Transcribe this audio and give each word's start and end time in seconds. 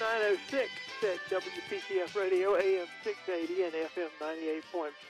906 0.00 0.70
at 1.02 1.42
WPTF 1.42 2.16
Radio, 2.18 2.56
AM 2.56 2.86
680 3.04 3.64
and 3.64 3.72
FM 3.74 4.08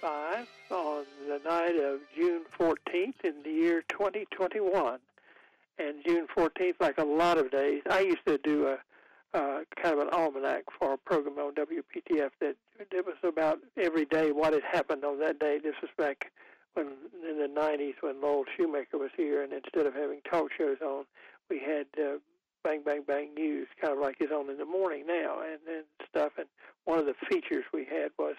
98.5 0.03 0.47
on 0.73 1.05
the 1.29 1.41
night 1.49 1.77
of 1.77 2.01
June 2.17 2.43
14th 2.59 3.15
in 3.23 3.35
the 3.45 3.51
year 3.51 3.85
2021. 3.89 4.99
And 5.79 5.95
June 6.05 6.27
14th, 6.37 6.75
like 6.81 6.99
a 6.99 7.05
lot 7.05 7.39
of 7.39 7.53
days, 7.53 7.83
I 7.89 8.01
used 8.01 8.27
to 8.27 8.39
do 8.39 8.67
a 8.67 8.79
uh, 9.33 9.61
kind 9.81 9.95
of 9.95 10.01
an 10.01 10.09
almanac 10.13 10.65
for 10.77 10.95
a 10.95 10.99
program 10.99 11.39
on 11.39 11.55
WPTF 11.55 12.31
that 12.41 12.57
it 12.81 13.07
was 13.07 13.15
about 13.23 13.61
every 13.77 14.07
day 14.07 14.33
what 14.33 14.53
had 14.53 14.65
happened 14.65 15.05
on 15.05 15.21
that 15.21 15.39
day. 15.39 15.61
This 15.63 15.77
was 15.81 15.91
back 15.97 16.33
when 16.75 16.89
in 17.29 17.39
the 17.39 17.47
90s 17.47 17.95
when 18.01 18.21
Lowell 18.21 18.45
Shoemaker 18.57 18.99
was 18.99 19.11
here, 19.17 19.45
and 19.45 19.53
instead 19.53 19.87
of 19.87 19.95
having 19.95 20.21
talk 20.29 20.51
shows 20.59 20.79
on, 20.83 21.05
we 21.49 21.61
had 21.61 21.87
uh, 21.97 22.17
Bang 22.63 22.83
Bang 22.85 23.03
Bang 23.07 23.35
News, 23.35 23.69
kind 23.81 23.93
of 23.93 24.01
like 24.01 24.17
it's 24.21 24.33
on 24.33 24.51
in 24.51 24.59
the 24.59 24.65
morning 24.65 25.05
now, 25.07 25.41
and, 25.41 25.61
and 25.69 25.85
stuff. 26.09 26.33
And 26.39 26.47
one 26.85 26.99
of 26.99 27.07
the 27.07 27.15
features 27.29 27.65
we 27.73 27.85
had 27.85 28.11
was 28.19 28.37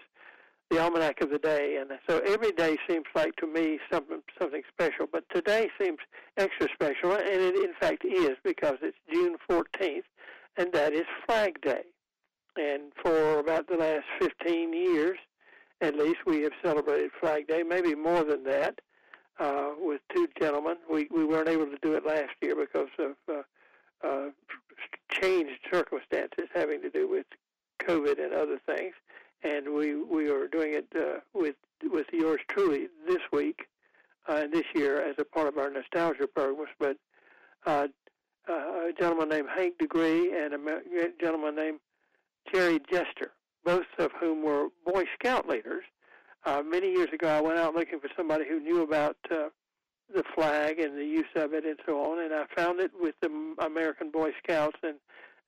the 0.70 0.80
almanac 0.80 1.22
of 1.22 1.30
the 1.30 1.38
day, 1.38 1.78
and 1.80 1.92
so 2.10 2.20
every 2.26 2.52
day 2.54 2.78
seems 2.88 3.06
like 3.14 3.36
to 3.38 3.48
me 3.48 3.80
something 3.92 4.22
something 4.40 4.62
special. 4.74 5.06
But 5.12 5.26
today 5.34 5.70
seems 5.80 6.00
extra 6.38 6.68
special, 6.74 7.14
and 7.14 7.28
it 7.28 7.56
in 7.56 7.74
fact 7.80 8.06
is 8.06 8.38
because 8.44 8.78
it's 8.82 8.98
June 9.12 9.36
14th, 9.50 10.04
and 10.58 10.72
that 10.74 10.94
is 10.94 11.06
Flag 11.26 11.62
Day. 11.62 11.84
And 12.58 12.92
for 13.02 13.40
about 13.40 13.68
the 13.68 13.78
last 13.78 14.06
15 14.20 14.74
years, 14.74 15.18
at 15.82 15.96
least, 15.96 16.20
we 16.26 16.42
have 16.44 16.52
celebrated 16.64 17.12
Flag 17.20 17.48
Day. 17.48 17.64
Maybe 17.64 17.96
more 17.96 18.24
than 18.24 18.44
that, 18.44 18.80
uh, 19.40 19.72
with 19.80 20.02
two 20.14 20.28
gentlemen. 20.40 20.76
We 20.90 21.08
we 21.12 21.26
weren't 21.26 21.50
able 21.50 21.66
to 21.66 21.78
do 21.82 21.94
it 21.96 22.06
last 22.06 22.32
year 22.42 22.56
because 22.56 22.90
of 23.00 23.16
uh, 23.28 23.42
uh, 24.04 24.30
changed 25.12 25.60
circumstances 25.72 26.48
having 26.54 26.82
to 26.82 26.90
do 26.90 27.10
with 27.10 27.26
COVID 27.82 28.24
and 28.24 28.34
other 28.34 28.60
things, 28.66 28.94
and 29.44 29.74
we 29.74 29.96
we 29.96 30.30
are 30.30 30.48
doing 30.48 30.74
it 30.74 30.88
uh, 30.96 31.20
with 31.34 31.56
with 31.84 32.08
yours 32.12 32.40
truly 32.48 32.88
this 33.08 33.22
week 33.32 33.68
uh, 34.28 34.48
this 34.52 34.66
year 34.76 35.02
as 35.02 35.16
a 35.18 35.26
part 35.26 35.48
of 35.48 35.58
our 35.58 35.70
nostalgia 35.70 36.28
programs. 36.28 36.70
But 36.80 36.98
uh, 37.66 37.88
uh, 38.50 38.54
a 38.54 38.94
gentleman 38.98 39.30
named 39.30 39.50
Hank 39.56 39.78
Degree 39.78 40.36
and 40.36 40.54
a 40.54 41.10
gentleman 41.20 41.56
named 41.56 41.80
Jerry 42.52 42.80
Jester, 42.92 43.32
both 43.64 43.86
of 43.98 44.12
whom 44.20 44.44
were 44.44 44.68
Boy 44.86 45.06
Scout 45.14 45.48
leaders. 45.48 45.84
Uh, 46.44 46.64
many 46.66 46.92
years 46.92 47.10
ago, 47.14 47.28
I 47.28 47.40
went 47.40 47.60
out 47.60 47.76
looking 47.76 48.00
for 48.00 48.10
somebody 48.18 48.46
who 48.48 48.60
knew 48.60 48.82
about 48.82 49.16
uh, 49.30 49.50
the 50.14 50.24
flag 50.36 50.80
and 50.80 50.98
the 50.98 51.06
use 51.06 51.26
of 51.36 51.54
it 51.54 51.66
and 51.66 51.78
so 51.86 52.00
on. 52.02 52.24
And 52.24 52.34
I 52.34 52.46
found 52.56 52.80
it 52.80 52.92
with 53.00 53.16
the 53.22 53.56
American 53.60 54.12
Boy 54.12 54.32
Scouts 54.44 54.78
and 54.84 54.96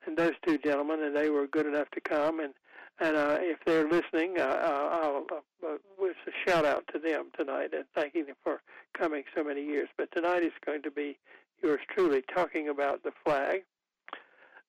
and 0.05 0.17
those 0.17 0.33
two 0.45 0.57
gentlemen, 0.57 1.01
and 1.01 1.15
they 1.15 1.29
were 1.29 1.47
good 1.47 1.65
enough 1.65 1.89
to 1.91 2.01
come. 2.01 2.39
And 2.39 2.53
and 2.99 3.15
uh, 3.15 3.37
if 3.39 3.57
they're 3.65 3.89
listening, 3.89 4.39
uh, 4.39 4.43
I'll 4.43 5.25
uh, 5.31 5.67
uh, 5.67 5.77
with 5.97 6.15
a 6.27 6.49
shout 6.49 6.65
out 6.65 6.83
to 6.93 6.99
them 6.99 7.31
tonight 7.37 7.73
and 7.73 7.85
thanking 7.95 8.27
them 8.27 8.35
for 8.43 8.61
coming 8.97 9.23
so 9.35 9.43
many 9.43 9.63
years. 9.63 9.89
But 9.97 10.09
tonight 10.11 10.43
is 10.43 10.51
going 10.65 10.83
to 10.83 10.91
be 10.91 11.17
yours 11.63 11.79
truly 11.89 12.21
talking 12.33 12.69
about 12.69 13.03
the 13.03 13.11
flag, 13.25 13.63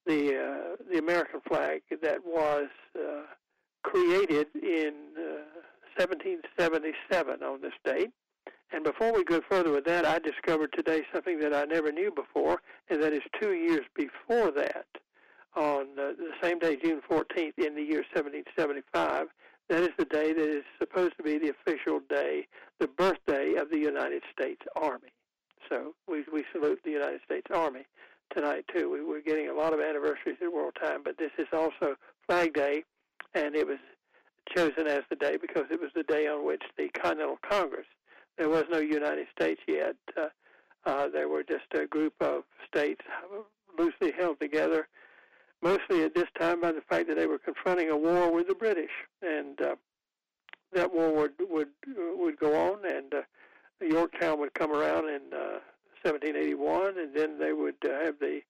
the 0.07 0.37
uh, 0.39 0.77
the 0.91 0.99
American 0.99 1.41
flag 1.47 1.83
that 2.03 2.25
was 2.25 2.69
uh, 2.97 3.23
created 3.83 4.47
in 4.55 4.95
uh, 5.19 5.45
1777 5.97 7.43
on 7.43 7.61
this 7.61 7.73
date 7.85 8.11
and 8.75 8.83
before 8.83 9.13
we 9.13 9.23
go 9.23 9.41
further 9.49 9.71
with 9.71 9.85
that, 9.85 10.05
I 10.05 10.19
discovered 10.19 10.73
today 10.73 11.03
something 11.13 11.39
that 11.39 11.55
I 11.55 11.65
never 11.65 11.93
knew 11.93 12.11
before, 12.11 12.61
and 12.91 13.01
that 13.03 13.13
is 13.13 13.23
two 13.41 13.53
years 13.53 13.85
before 13.95 14.51
that, 14.51 14.87
on 15.55 15.95
the 15.95 16.17
same 16.43 16.59
day, 16.59 16.77
June 16.83 17.01
14th, 17.09 17.57
in 17.59 17.77
the 17.77 17.83
year 17.83 18.03
1775, 18.13 19.29
that 19.69 19.83
is 19.83 19.91
the 19.97 20.05
day 20.07 20.33
that 20.33 20.49
is 20.49 20.65
supposed 20.81 21.17
to 21.17 21.23
be 21.23 21.39
the 21.39 21.51
official 21.51 22.01
day, 22.09 22.49
the 22.81 22.89
birthday 22.89 23.55
of 23.55 23.71
the 23.71 23.79
United 23.79 24.23
States 24.37 24.63
Army. 24.75 25.13
So 25.71 25.95
we, 26.09 26.25
we 26.33 26.45
salute 26.53 26.81
the 26.85 26.91
United 26.91 27.21
States 27.25 27.47
Army 27.55 27.87
tonight, 28.35 28.65
too. 28.75 28.91
We, 28.91 29.05
we're 29.05 29.23
getting 29.23 29.49
a 29.49 29.55
lot 29.55 29.73
of 29.73 29.79
anniversaries 29.79 30.39
at 30.43 30.53
World 30.53 30.77
Time, 30.83 31.03
but 31.05 31.17
this 31.17 31.31
is 31.39 31.47
also 31.53 31.95
Flag 32.27 32.53
Day, 32.55 32.83
and 33.35 33.55
it 33.55 33.69
was 33.69 33.79
chosen 34.55 34.89
as 34.89 35.03
the 35.11 35.17
day 35.17 35.37
because 35.41 35.65
it 35.71 35.81
was 35.81 35.91
the 35.95 36.03
day 36.03 36.27
on 36.27 36.45
which 36.45 36.63
the 36.77 36.89
Continental 36.89 37.39
Congress 37.49 37.87
there 38.37 38.49
was 38.49 38.65
no 38.71 38.79
United 38.79 39.27
States 39.35 39.61
yet. 39.67 39.97
Uh, 40.17 40.29
uh, 40.87 41.09
there 41.09 41.29
were 41.29 41.43
just 41.43 41.65
a 41.75 41.87
group 41.87 42.15
of 42.21 42.43
states 42.67 43.01
loosely 43.79 44.13
held 44.17 44.39
together, 44.41 44.89
mostly 45.63 46.03
at 46.03 46.15
this 46.15 46.29
time 46.39 46.61
by 46.61 46.73
the 46.73 46.83
fact 46.83 47.09
that 47.09 47.17
they 47.17 47.27
were 47.27 47.39
confronting 47.39 47.91
a 47.91 47.97
war 47.97 48.31
with 48.31 48.49
the 48.49 48.55
British, 48.55 48.91
and 49.23 49.61
uh, 49.61 49.77
that 50.73 50.93
war 50.93 51.13
would 51.15 51.33
would 51.49 51.69
would 51.87 52.39
go 52.39 52.55
on, 52.55 52.85
and 52.85 53.15
uh, 53.15 53.23
Yorktown 53.81 54.39
would 54.41 54.55
come 54.55 54.73
around 54.73 55.09
in 55.09 55.23
uh, 55.33 55.61
1781, 56.03 56.99
and 56.99 57.17
then 57.17 57.39
they 57.39 57.53
would 57.53 57.77
uh, 57.85 58.05
have 58.05 58.19
the 58.19 58.41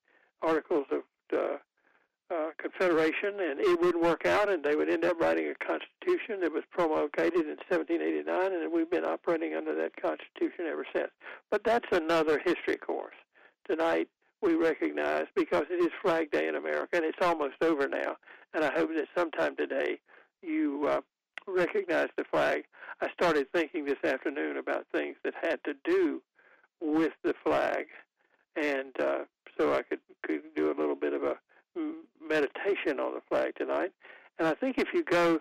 Articles 0.43 0.87
of 0.91 1.03
uh, 1.33 1.57
uh, 2.31 2.51
confederation, 2.59 3.35
and 3.39 3.61
it 3.61 3.81
wouldn't 3.81 4.03
work 4.03 4.27
out, 4.27 4.49
and 4.49 4.65
they 4.65 4.77
would 4.77 4.91
end 4.91 5.05
up 5.05 5.21
writing 5.21 5.49
a 5.49 5.65
constitution 5.65 6.41
that 6.41 6.53
was 6.53 6.65
promulgated 6.71 7.41
in 7.41 7.57
1789, 7.69 8.53
and 8.53 8.73
we've 8.73 8.91
been 8.91 9.05
operating 9.05 9.55
under 9.55 9.75
that 9.75 9.95
constitution 10.01 10.67
ever 10.67 10.87
since. 10.95 11.11
But 11.51 11.65
that's 11.65 11.87
another 11.93 12.41
history 12.45 12.77
course. 12.77 13.15
Tonight, 13.69 14.09
we 14.41 14.55
recognize 14.55 15.27
because 15.35 15.65
it 15.71 15.83
is 15.83 15.91
Flag 16.03 16.31
Day 16.31 16.49
in 16.49 16.55
America, 16.55 16.97
and 16.97 17.05
it's 17.05 17.19
almost 17.21 17.57
over 17.63 17.89
now, 17.89 18.17
and 18.55 18.65
I 18.65 18.73
hope 18.73 18.91
that 18.95 19.07
sometime 19.17 19.57
today 19.57 19.99
you 20.43 20.87
uh, 20.89 21.01
recognize 21.47 22.09
the 22.17 22.25
flag. 22.25 22.65
I 23.01 23.09
started 23.13 23.47
thinking 23.53 23.85
this 23.85 24.03
afternoon 24.05 24.57
about 24.57 24.87
things 24.93 25.17
that 25.25 25.35
had 25.43 25.59
to 25.65 25.75
do 25.85 26.23
with 26.81 27.13
the 27.23 27.35
flag, 27.45 27.87
and 28.57 28.99
uh, 29.01 29.19
so 29.59 29.75
I 29.75 29.83
could, 29.83 30.01
could 30.23 30.43
do 30.55 30.71
a 30.71 30.77
little 30.79 30.97
bit 30.97 31.13
of 31.13 31.23
a 31.23 31.37
meditation 32.27 33.01
on 33.01 33.15
the 33.15 33.21
flag 33.29 33.55
tonight. 33.57 33.93
And 34.39 34.49
I 34.49 34.55
think 34.55 34.79
if 34.79 34.89
you 34.93 35.05
go, 35.05 35.41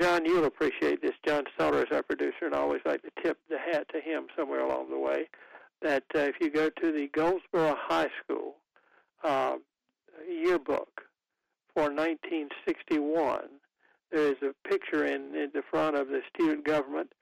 John, 0.00 0.24
you'll 0.24 0.44
appreciate 0.44 1.00
this. 1.00 1.12
John 1.26 1.44
Soller 1.58 1.80
is 1.80 1.92
our 1.92 2.02
producer, 2.02 2.46
and 2.46 2.54
I 2.54 2.58
always 2.58 2.82
like 2.84 3.02
to 3.02 3.10
tip 3.22 3.38
the 3.48 3.58
hat 3.58 3.86
to 3.92 4.00
him 4.00 4.26
somewhere 4.36 4.60
along 4.60 4.90
the 4.90 4.98
way. 4.98 5.28
That 5.82 6.04
uh, 6.14 6.20
if 6.20 6.36
you 6.40 6.50
go 6.50 6.70
to 6.70 6.92
the 6.92 7.08
Goldsboro 7.12 7.74
High 7.78 8.08
School 8.22 8.56
uh, 9.22 9.56
yearbook 10.28 11.02
for 11.74 11.84
1961, 11.84 13.44
there 14.10 14.28
is 14.28 14.36
a 14.42 14.68
picture 14.68 15.06
in, 15.06 15.34
in 15.34 15.50
the 15.54 15.62
front 15.70 15.96
of 15.96 16.08
the 16.08 16.20
student 16.34 16.64
government 16.64 17.12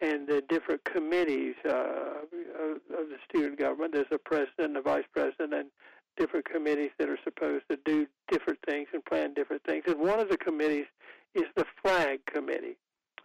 and 0.00 0.26
the 0.26 0.42
different 0.48 0.82
committees 0.84 1.54
uh, 1.64 1.70
of, 1.70 2.76
of 2.90 3.08
the 3.08 3.18
student 3.28 3.58
government. 3.58 3.94
There's 3.94 4.06
a 4.10 4.18
president, 4.18 4.76
a 4.76 4.82
vice 4.82 5.04
president, 5.12 5.54
and 5.54 5.70
different 6.16 6.44
committees 6.44 6.90
that 6.98 7.08
are 7.08 7.18
supposed 7.24 7.64
to 7.70 7.78
do 7.84 8.06
different 8.30 8.58
things 8.66 8.88
and 8.92 9.04
plan 9.04 9.34
different 9.34 9.62
things. 9.64 9.84
And 9.86 10.00
one 10.00 10.20
of 10.20 10.28
the 10.28 10.36
committees 10.36 10.86
is 11.34 11.44
the 11.56 11.66
flag 11.82 12.20
committee. 12.26 12.76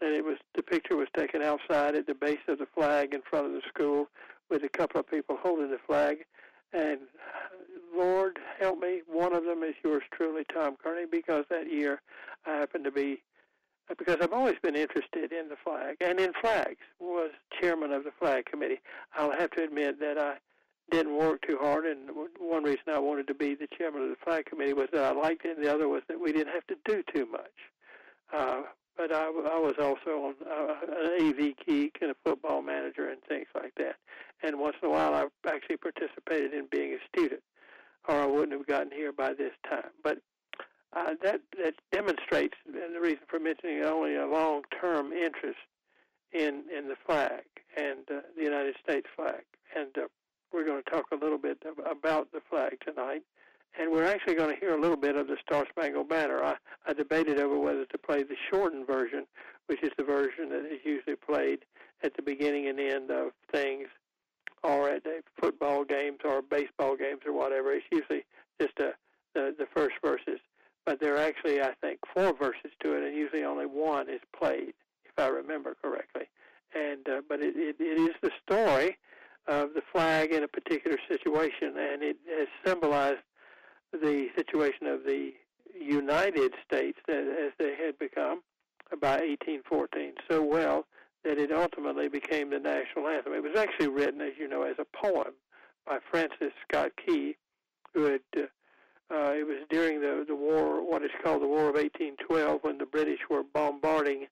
And 0.01 0.13
it 0.13 0.23
was 0.23 0.37
the 0.55 0.63
picture 0.63 0.95
was 0.95 1.07
taken 1.17 1.41
outside 1.41 1.95
at 1.95 2.05
the 2.05 2.13
base 2.13 2.39
of 2.47 2.59
the 2.59 2.67
flag 2.75 3.13
in 3.13 3.21
front 3.27 3.47
of 3.47 3.53
the 3.53 3.61
school 3.67 4.07
with 4.49 4.63
a 4.63 4.69
couple 4.69 4.99
of 4.99 5.09
people 5.09 5.37
holding 5.41 5.71
the 5.71 5.79
flag. 5.85 6.19
And 6.73 6.99
Lord 7.95 8.37
help 8.59 8.79
me, 8.79 9.01
one 9.07 9.33
of 9.33 9.45
them 9.45 9.63
is 9.63 9.75
yours 9.83 10.03
truly, 10.13 10.43
Tom 10.53 10.75
Kearney, 10.81 11.05
because 11.09 11.45
that 11.49 11.71
year 11.71 12.01
I 12.45 12.51
happened 12.51 12.83
to 12.85 12.91
be 12.91 13.23
because 13.97 14.17
I've 14.21 14.33
always 14.33 14.57
been 14.61 14.75
interested 14.75 15.31
in 15.31 15.47
the 15.47 15.55
flag 15.63 15.95
and 16.01 16.19
in 16.19 16.33
flags. 16.41 16.81
Was 16.99 17.31
chairman 17.59 17.91
of 17.91 18.03
the 18.03 18.11
flag 18.19 18.45
committee. 18.45 18.81
I'll 19.15 19.31
have 19.31 19.51
to 19.51 19.63
admit 19.63 19.99
that 19.99 20.17
I 20.17 20.35
didn't 20.91 21.17
work 21.17 21.41
too 21.47 21.57
hard. 21.59 21.85
And 21.85 22.09
one 22.39 22.63
reason 22.63 22.83
I 22.87 22.99
wanted 22.99 23.27
to 23.27 23.33
be 23.33 23.55
the 23.55 23.67
chairman 23.77 24.03
of 24.03 24.09
the 24.09 24.15
flag 24.23 24.45
committee 24.45 24.73
was 24.73 24.87
that 24.93 25.03
I 25.03 25.11
liked 25.11 25.45
it, 25.45 25.57
and 25.57 25.65
the 25.65 25.73
other 25.73 25.87
was 25.87 26.03
that 26.07 26.19
we 26.19 26.31
didn't 26.31 26.53
have 26.53 26.67
to 26.67 26.75
do 26.85 27.03
too 27.13 27.25
much. 27.25 27.51
Uh, 28.33 28.61
but 28.97 29.13
I, 29.13 29.25
I 29.25 29.59
was 29.59 29.75
also 29.79 30.27
on 30.27 30.35
uh, 30.45 30.75
an 31.03 31.27
AV 31.27 31.53
geek 31.65 31.97
and 32.01 32.11
a 32.11 32.15
football 32.25 32.61
manager 32.61 33.09
and 33.09 33.21
things 33.27 33.47
like 33.53 33.73
that. 33.77 33.95
And 34.43 34.59
once 34.59 34.75
in 34.81 34.89
a 34.89 34.91
while, 34.91 35.13
I 35.13 35.25
actually 35.47 35.77
participated 35.77 36.53
in 36.53 36.67
being 36.71 36.93
a 36.93 37.07
student, 37.07 37.41
or 38.07 38.15
I 38.15 38.25
wouldn't 38.25 38.53
have 38.53 38.67
gotten 38.67 38.91
here 38.91 39.11
by 39.11 39.33
this 39.33 39.53
time. 39.69 39.91
But 40.03 40.19
uh, 40.93 41.13
that 41.21 41.41
that 41.61 41.75
demonstrates, 41.91 42.55
and 42.65 42.95
the 42.95 42.99
reason 42.99 43.23
for 43.27 43.39
mentioning 43.39 43.83
only 43.83 44.15
a 44.15 44.25
long-term 44.25 45.11
interest 45.11 45.59
in 46.31 46.63
in 46.75 46.87
the 46.87 46.95
flag 47.05 47.43
and 47.75 47.99
uh, 48.09 48.21
the 48.35 48.43
United 48.43 48.75
States 48.83 49.07
flag. 49.15 49.43
And 49.75 49.95
uh, 49.97 50.07
going 50.67 50.83
to 50.83 50.89
talk 50.89 51.05
a 51.11 51.15
little 51.15 51.37
bit 51.37 51.57
about 51.89 52.31
the 52.31 52.41
flag 52.49 52.77
tonight. 52.85 53.21
And 53.79 53.91
we're 53.91 54.05
actually 54.05 54.35
going 54.35 54.53
to 54.53 54.59
hear 54.59 54.75
a 54.75 54.81
little 54.81 54.97
bit 54.97 55.15
of 55.15 55.27
the 55.27 55.37
Star 55.45 55.65
Spangled 55.69 56.09
Banner. 56.09 56.43
I, 56.43 56.55
I 56.87 56.93
debated 56.93 57.39
over 57.39 57.57
whether 57.59 57.85
to 57.85 57.97
play 57.97 58.23
the 58.23 58.35
shortened 58.49 58.87
version, 58.87 59.25
which 59.67 59.83
is 59.83 59.91
the 59.97 60.03
version 60.03 60.49
that 60.49 60.65
is 60.65 60.79
usually 60.83 61.15
played 61.15 61.59
at 62.03 62.15
the 62.15 62.21
beginning 62.21 62.67
and 62.67 62.79
end 62.79 63.11
of 63.11 63.31
things, 63.51 63.87
or 64.63 64.89
at 64.89 65.03
football 65.39 65.83
games 65.85 66.19
or 66.25 66.41
baseball 66.41 66.95
games 66.95 67.21
or 67.25 67.33
whatever. 67.33 67.71
It's 67.73 67.85
usually 67.91 68.25
just 68.59 68.73
a, 68.79 68.93
the, 69.35 69.55
the 69.57 69.67
first 69.73 69.95
verses. 70.03 70.39
but 70.87 71.01
there 71.01 71.15
are 71.15 71.21
actually, 71.21 71.61
I 71.61 71.73
think, 71.81 71.99
four 72.15 72.33
verses 72.33 72.71
to 72.81 72.95
it, 72.95 73.03
and 73.03 73.15
usually 73.15 73.43
only 73.43 73.65
one 73.65 74.09
is 74.09 74.21
played, 74.37 74.73
if 75.05 75.11
I 75.17 75.27
remember 75.27 75.75
correctly. 75.83 76.23
And 76.73 77.07
uh, 77.07 77.21
but 77.27 77.41
it, 77.41 77.55
it, 77.57 77.75
it 77.79 77.99
is 77.99 78.15
the 78.21 78.31
story 78.43 78.97
of 79.47 79.73
the 79.73 79.81
flag 79.91 80.31
in 80.31 80.43
a 80.43 80.47
particular 80.47 80.97
situation, 81.07 81.75
and 81.77 82.03
it 82.03 82.17
has 82.37 82.47
symbolized 82.65 83.21
the 83.91 84.27
situation 84.35 84.87
of 84.87 85.03
the 85.03 85.31
United 85.79 86.53
States 86.65 86.97
as 87.07 87.51
they 87.57 87.75
had 87.75 87.97
become 87.99 88.41
by 89.01 89.17
1814 89.17 90.13
so 90.29 90.43
well 90.43 90.85
that 91.23 91.37
it 91.37 91.51
ultimately 91.51 92.07
became 92.07 92.49
the 92.49 92.59
national 92.59 93.07
anthem. 93.07 93.33
It 93.33 93.43
was 93.43 93.57
actually 93.57 93.89
written, 93.89 94.21
as 94.21 94.33
you 94.39 94.47
know, 94.47 94.63
as 94.63 94.75
a 94.79 94.85
poem 94.85 95.33
by 95.85 95.99
Francis 96.09 96.53
Scott 96.67 96.91
Key, 97.05 97.35
who 97.93 98.03
had. 98.03 98.21
Uh, 98.35 98.41
uh, 99.09 99.31
it 99.31 99.47
was 99.47 99.59
during 99.69 100.01
the 100.01 100.25
the 100.27 100.35
war, 100.35 100.81
what 100.83 101.01
is 101.01 101.11
called 101.23 101.41
the 101.41 101.47
War 101.47 101.69
of 101.69 101.75
1812, 101.75 102.59
when 102.61 102.77
the 102.77 102.85
British 102.85 103.19
were 103.29 103.41
bombarding 103.41 104.27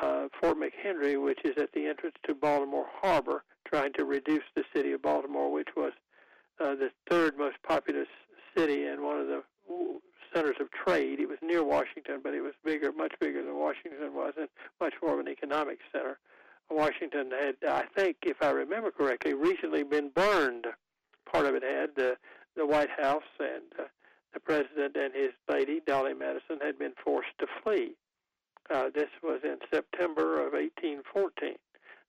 uh, 0.00 0.28
Fort 0.40 0.56
McHenry, 0.56 1.22
which 1.22 1.40
is 1.44 1.52
at 1.58 1.72
the 1.72 1.86
entrance 1.86 2.16
to 2.26 2.34
Baltimore 2.34 2.86
Harbor, 3.02 3.44
trying 3.66 3.92
to 3.94 4.04
reduce 4.04 4.44
the 4.54 4.64
city 4.74 4.92
of 4.92 5.02
Baltimore, 5.02 5.52
which 5.52 5.68
was 5.76 5.92
uh, 6.60 6.74
the 6.74 6.90
third 7.10 7.36
most 7.36 7.56
populous 7.66 8.08
city 8.56 8.86
and 8.86 9.02
one 9.02 9.20
of 9.20 9.26
the 9.26 9.42
centers 10.34 10.56
of 10.60 10.68
trade. 10.70 11.20
It 11.20 11.28
was 11.28 11.38
near 11.42 11.62
Washington, 11.62 12.20
but 12.22 12.34
it 12.34 12.40
was 12.40 12.52
bigger, 12.64 12.92
much 12.92 13.12
bigger 13.20 13.42
than 13.42 13.56
Washington 13.56 14.14
was, 14.14 14.34
and 14.38 14.48
much 14.80 14.94
more 15.02 15.14
of 15.14 15.20
an 15.20 15.28
economic 15.28 15.78
center. 15.92 16.18
Washington 16.70 17.30
had, 17.30 17.56
I 17.68 17.84
think, 17.96 18.16
if 18.22 18.42
I 18.42 18.50
remember 18.50 18.90
correctly, 18.90 19.34
recently 19.34 19.82
been 19.84 20.10
burned. 20.10 20.66
Part 21.30 21.46
of 21.46 21.54
it 21.54 21.62
had 21.62 21.90
the 21.96 22.16
the 22.56 22.66
White 22.66 22.90
House 22.98 23.22
and 23.38 23.64
uh, 23.78 23.84
the 24.32 24.40
president 24.40 24.96
and 24.96 25.14
his 25.14 25.32
lady, 25.48 25.80
Dolley 25.86 26.14
Madison, 26.14 26.58
had 26.62 26.78
been 26.78 26.92
forced 27.04 27.36
to 27.38 27.46
flee. 27.62 27.92
Uh, 28.70 28.88
this 28.94 29.10
was 29.22 29.40
in 29.44 29.58
September 29.72 30.38
of 30.38 30.54
1814. 30.54 31.56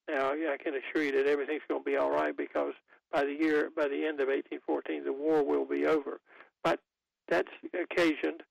Now, 0.09 0.31
I 0.31 0.57
can 0.61 0.73
assure 0.75 1.03
you 1.03 1.11
that 1.11 1.29
everything's 1.29 1.63
going 1.67 1.81
to 1.81 1.89
be 1.89 1.97
all 1.97 2.11
right 2.11 2.35
because 2.35 2.73
by 3.11 3.23
the 3.25 3.33
year, 3.33 3.69
by 3.75 3.87
the 3.87 4.05
end 4.05 4.19
of 4.19 4.27
1814, 4.27 5.03
the 5.03 5.13
war 5.13 5.43
will 5.43 5.65
be 5.65 5.85
over. 5.85 6.19
But 6.63 6.79
that's 7.27 7.51
occasioned 7.73 8.43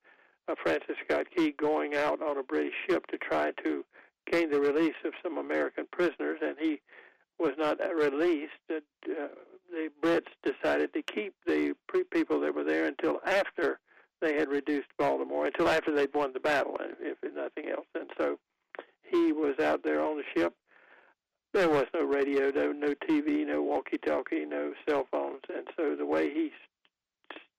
uh, 0.49 0.55
Francis 0.63 0.97
Scott 1.05 1.27
Key 1.35 1.55
going 1.59 1.95
out 1.95 2.23
on 2.23 2.39
a 2.39 2.43
British 2.43 2.75
ship 2.89 3.07
to 3.09 3.19
try 3.19 3.53
to 3.65 3.85
gain 4.31 4.51
the 4.51 4.61
release 4.61 4.95
of 5.05 5.13
some 5.23 5.39
American 5.39 5.87
prisoners, 5.91 6.39
and 6.43 6.57
he 6.59 6.81
was 7.39 7.53
not 7.59 7.79
released. 7.95 8.53
Uh, 8.71 8.81
the 9.71 9.89
Brits 10.03 10.33
decided 10.43 10.93
to 10.95 11.03
keep 11.03 11.35
the 11.47 11.75
people 12.11 12.41
that 12.41 12.55
were 12.55 12.65
there 12.65 12.87
until 12.87 13.21
after 13.27 13.81
they 14.21 14.35
had 14.35 14.49
reduced 14.49 14.89
Baltimore, 14.99 15.47
until 15.47 15.69
after 15.69 15.95
they'd 15.95 16.15
won 16.15 16.33
the 16.33 16.41
battle, 16.41 16.77
if 17.01 17.19
nothing 17.35 17.71
else. 17.71 17.87
And 17.95 18.11
so 18.19 18.39
he 19.03 19.33
was 19.33 19.59
out 19.59 19.83
there 19.83 20.03
on 20.03 20.17
the 20.17 20.25
ship. 20.35 20.55
There 21.57 21.71
was 21.71 21.87
no 21.95 22.05
radio, 22.05 22.51
no 22.51 22.71
no 22.71 22.93
TV, 23.09 23.47
no 23.47 23.63
walkie-talkie, 23.63 24.45
no 24.45 24.75
cell 24.87 25.07
phones, 25.11 25.41
and 25.49 25.67
so 25.75 25.97
the 25.97 26.05
way 26.05 26.29
he 26.29 26.53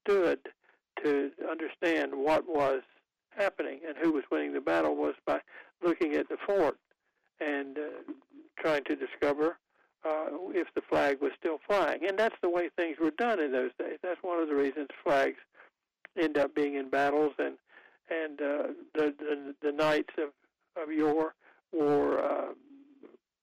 stood 0.04 0.38
to 1.04 1.32
understand 1.50 2.14
what 2.14 2.48
was 2.48 2.84
happening 3.36 3.80
and 3.88 3.98
who 3.98 4.12
was 4.12 4.24
winning 4.32 4.54
the 4.54 4.62
battle 4.62 4.96
was 4.96 5.16
by 5.26 5.40
looking 5.82 6.14
at 6.14 6.30
the 6.30 6.38
fort 6.46 6.78
and 7.40 7.80
uh, 7.80 8.14
trying 8.60 8.84
to 8.84 8.96
discover 8.96 9.58
uh, 10.06 10.28
if 10.54 10.68
the 10.76 10.82
flag 10.88 11.20
was 11.20 11.32
still 11.36 11.58
flying. 11.66 12.08
And 12.08 12.20
that's 12.20 12.38
the 12.44 12.52
way 12.52 12.70
things 12.78 12.98
were 13.02 13.10
done 13.10 13.40
in 13.40 13.52
those 13.52 13.72
days. 13.80 13.98
That's 14.04 14.22
one 14.22 14.40
of 14.40 14.48
the 14.48 14.54
reasons 14.54 14.90
flags 15.04 15.40
end 16.16 16.38
up 16.38 16.54
being 16.54 16.76
in 16.76 16.92
battles 16.92 17.34
and 17.40 17.58
and 18.12 18.40
uh, 18.40 18.68
the, 18.94 19.16
the 19.18 19.56
the 19.64 19.72
knights 19.72 20.14
of 20.20 20.30
of 20.80 20.94
yore 20.94 21.34
wore 21.74 22.20
uh, 22.24 22.54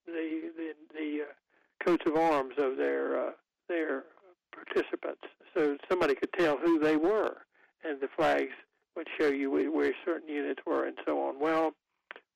the 0.07 0.51
the, 0.57 0.73
the 0.95 1.23
uh, 1.23 1.85
coats 1.85 2.05
of 2.07 2.17
arms 2.17 2.55
of 2.59 2.77
their 2.77 3.29
uh, 3.29 3.31
their 3.69 4.05
participants, 4.53 5.23
so 5.55 5.77
somebody 5.89 6.15
could 6.15 6.33
tell 6.33 6.57
who 6.57 6.79
they 6.79 6.97
were, 6.97 7.39
and 7.85 8.01
the 8.01 8.09
flags 8.17 8.53
would 8.97 9.09
show 9.19 9.29
you 9.29 9.51
where 9.51 9.93
certain 10.05 10.29
units 10.29 10.61
were 10.67 10.87
and 10.87 10.97
so 11.05 11.21
on. 11.21 11.41
Well, 11.41 11.73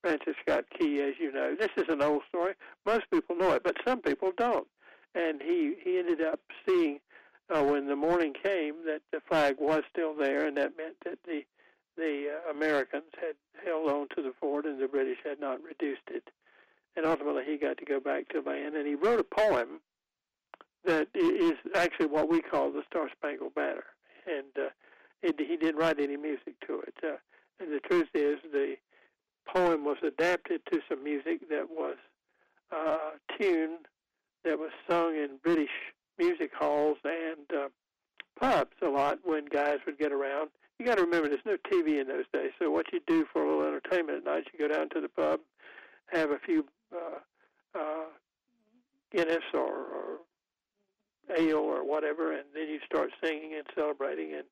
Francis 0.03 0.35
Scott 0.43 0.65
Key, 0.79 1.01
as 1.03 1.15
you 1.21 1.33
know, 1.33 1.55
this 1.59 1.71
is 1.77 1.85
an 1.89 2.03
old 2.03 2.23
story. 2.29 2.55
Most 2.87 3.05
people 3.13 3.37
know 3.37 3.53
it, 3.53 3.63
but 3.63 3.77
some 3.87 4.01
people 4.01 4.33
don't. 4.37 4.67
And 5.15 5.41
he 5.43 5.75
he 5.83 5.99
ended 5.99 6.21
up 6.21 6.41
seeing 6.67 7.01
uh, 7.51 7.63
when 7.63 7.87
the 7.87 7.97
morning 7.97 8.35
came 8.43 8.85
that 8.87 9.03
the 9.13 9.21
flag 9.29 9.57
was 9.59 9.83
still 9.91 10.15
there, 10.15 10.47
and 10.47 10.57
that 10.57 10.77
meant 10.77 10.97
that 11.05 11.19
the 11.25 11.45
the 11.97 12.29
uh, 12.31 12.51
Americans 12.51 13.11
had 13.21 13.35
held 13.65 13.91
on 13.91 14.07
to 14.15 14.23
the 14.23 14.33
fort 14.41 14.65
and 14.67 14.81
the 14.81 14.87
British 14.87 15.19
had 15.25 15.41
not 15.41 15.63
reduced 15.63 16.09
it. 16.09 16.29
And 16.99 17.07
ultimately, 17.07 17.45
he 17.47 17.57
got 17.57 17.79
to 17.79 17.85
go 17.85 18.01
back 18.01 18.29
to 18.31 18.41
land, 18.41 18.75
and 18.75 18.85
he 18.85 18.97
wrote 18.97 19.21
a 19.21 19.23
poem 19.23 19.79
that 20.85 21.07
is 21.15 21.53
actually 21.77 22.07
what 22.07 22.29
we 22.29 22.41
call 22.41 22.73
the 22.73 22.83
Star 22.91 23.09
Spangled 23.17 23.55
Banner. 23.55 23.85
And 24.27 24.67
uh, 24.67 24.71
it, 25.23 25.37
he 25.39 25.57
didn't 25.57 25.77
write 25.77 26.01
any 26.01 26.17
music 26.17 26.59
to 26.67 26.81
it. 26.81 26.95
Uh, 27.01 27.19
and 27.61 27.73
the 27.73 27.79
truth 27.89 28.09
is, 28.15 28.39
the 28.53 28.75
poem 29.47 29.85
was 29.85 29.99
adapted 30.03 30.61
to 30.73 30.81
some 30.89 31.05
music 31.05 31.49
that 31.49 31.69
was 31.71 31.95
uh, 32.75 33.11
tuned, 33.39 33.87
that 34.45 34.59
was 34.59 34.73
sung 34.91 35.15
in 35.15 35.39
British 35.45 35.71
music 36.19 36.51
halls 36.53 36.99
and 37.05 37.47
uh, 37.57 37.69
pubs 38.41 38.75
a 38.83 38.89
lot 38.89 39.21
when 39.23 39.45
guys 39.45 39.79
would 39.87 40.01
get 40.01 40.11
around. 40.11 40.51
You 40.81 40.87
got 40.87 40.97
to 40.97 41.05
remember, 41.05 41.29
there's 41.29 41.41
no 41.47 41.59
TV 41.71 42.01
in 42.01 42.09
those 42.09 42.27
days, 42.33 42.51
so 42.59 42.73
what 42.73 42.93
you 42.93 42.99
do 43.07 43.25
for 43.33 43.45
a 43.45 43.49
little 43.49 43.69
entertainment 43.69 44.19
at 44.19 44.25
night, 44.25 44.49
you 44.53 44.59
go 44.59 44.75
down 44.75 44.89
to 44.91 45.01
the 45.01 45.09
pub, 45.09 45.39
have 46.13 46.31
a 46.31 46.39
few 46.45 46.65
Guinness 49.19 49.45
or, 49.53 49.61
or 49.61 50.19
ale 51.37 51.59
or 51.59 51.85
whatever, 51.85 52.33
and 52.33 52.45
then 52.55 52.69
you 52.69 52.79
start 52.87 53.11
singing 53.23 53.55
and 53.55 53.67
celebrating. 53.75 54.33
And 54.35 54.45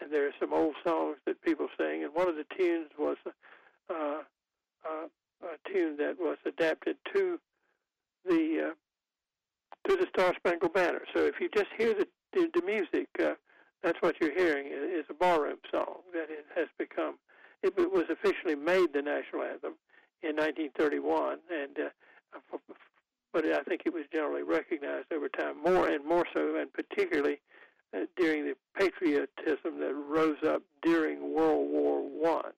and 0.00 0.12
there 0.12 0.26
are 0.26 0.34
some 0.40 0.52
old 0.52 0.74
songs 0.84 1.16
that 1.26 1.42
people 1.42 1.68
sing, 1.78 2.04
and 2.04 2.14
one 2.14 2.28
of 2.28 2.36
the 2.36 2.46
tunes 2.56 2.88
was 2.98 3.16
uh, 3.26 3.94
uh, 3.94 5.06
a 5.42 5.72
tune 5.72 5.96
that 5.98 6.16
was 6.18 6.38
adapted 6.46 6.96
to 7.14 7.38
the 8.26 8.70
uh, 8.70 9.88
to 9.88 9.96
the 9.96 10.06
Star 10.14 10.34
Spangled 10.36 10.72
Banner. 10.72 11.02
So 11.14 11.24
if 11.24 11.34
you 11.40 11.48
just 11.54 11.68
hear 11.76 11.94
the 11.94 12.06
the, 12.32 12.48
the 12.54 12.62
music, 12.64 13.08
uh, 13.22 13.34
that's 13.82 14.00
what 14.00 14.16
you're 14.20 14.34
hearing 14.34 14.66
is 14.68 15.04
a 15.10 15.14
barroom 15.14 15.58
song 15.70 16.00
that 16.12 16.30
it 16.30 16.46
has 16.54 16.68
become. 16.78 17.16
It, 17.62 17.76
was 17.76 18.04
officially 18.10 18.54
made 18.54 18.94
the 18.94 19.02
national 19.02 19.42
anthem 19.42 19.74
in 20.22 20.36
1931, 20.36 21.32
and 21.32 21.38
uh, 21.49 21.49
but 23.40 23.52
I 23.52 23.62
think 23.62 23.82
it 23.86 23.92
was 23.92 24.04
generally 24.12 24.42
recognized 24.42 25.12
over 25.12 25.28
time 25.28 25.62
more 25.62 25.88
and 25.88 26.04
more 26.04 26.26
so, 26.34 26.56
and 26.56 26.70
particularly 26.72 27.40
uh, 27.94 28.00
during 28.16 28.44
the 28.44 28.54
patriotism 28.76 29.80
that 29.80 29.94
rose 30.08 30.36
up 30.46 30.62
during 30.82 31.34
World 31.34 31.70
War 31.70 32.02
One, 32.02 32.52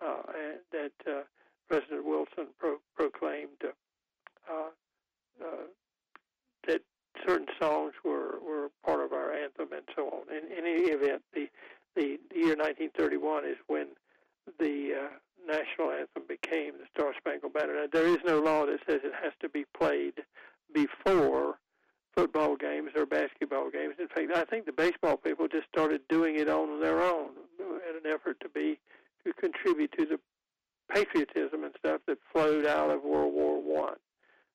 uh, 0.00 0.22
and 0.28 0.58
that 0.72 0.92
uh, 1.10 1.20
President 1.68 2.06
Wilson 2.06 2.46
pro- 2.58 2.80
proclaimed 2.96 3.62
uh, 3.62 3.68
uh, 4.50 5.44
uh, 5.44 5.66
that 6.66 6.80
certain 7.26 7.48
songs 7.60 7.92
were, 8.04 8.38
were 8.40 8.70
part 8.84 9.04
of 9.04 9.12
our 9.12 9.32
anthem 9.32 9.68
and 9.72 9.86
so 9.94 10.06
on. 10.06 10.34
In, 10.34 10.50
in 10.50 10.64
any 10.64 10.90
event, 10.90 11.22
the, 11.34 11.48
the, 11.94 12.18
the 12.30 12.36
year 12.36 12.56
1931 12.56 13.44
is 13.44 13.56
when 13.66 13.88
the 14.58 14.92
uh, 15.04 15.08
national 15.46 15.90
anthem 15.90 16.22
became 16.48 16.74
the 16.78 16.86
Star 16.94 17.12
Spangled 17.18 17.52
Banner. 17.52 17.74
Now, 17.74 17.86
there 17.92 18.06
is 18.06 18.18
no 18.24 18.40
law 18.40 18.66
that 18.66 18.80
says 18.88 19.00
it 19.04 19.12
has 19.22 19.32
to 19.40 19.48
be 19.48 19.64
played 19.76 20.14
before 20.74 21.58
football 22.14 22.56
games 22.56 22.90
or 22.96 23.06
basketball 23.06 23.70
games. 23.70 23.94
In 23.98 24.08
fact, 24.08 24.36
I 24.36 24.44
think 24.44 24.66
the 24.66 24.72
baseball 24.72 25.16
people 25.16 25.48
just 25.48 25.68
started 25.72 26.00
doing 26.08 26.38
it 26.38 26.48
on 26.48 26.80
their 26.80 27.02
own 27.02 27.30
in 27.60 27.96
an 27.96 28.12
effort 28.12 28.38
to 28.40 28.48
be 28.48 28.78
to 29.24 29.32
contribute 29.34 29.92
to 29.98 30.06
the 30.06 30.20
patriotism 30.92 31.64
and 31.64 31.74
stuff 31.78 32.00
that 32.06 32.18
flowed 32.32 32.66
out 32.66 32.90
of 32.90 33.02
World 33.02 33.34
War 33.34 33.60
One. 33.60 33.96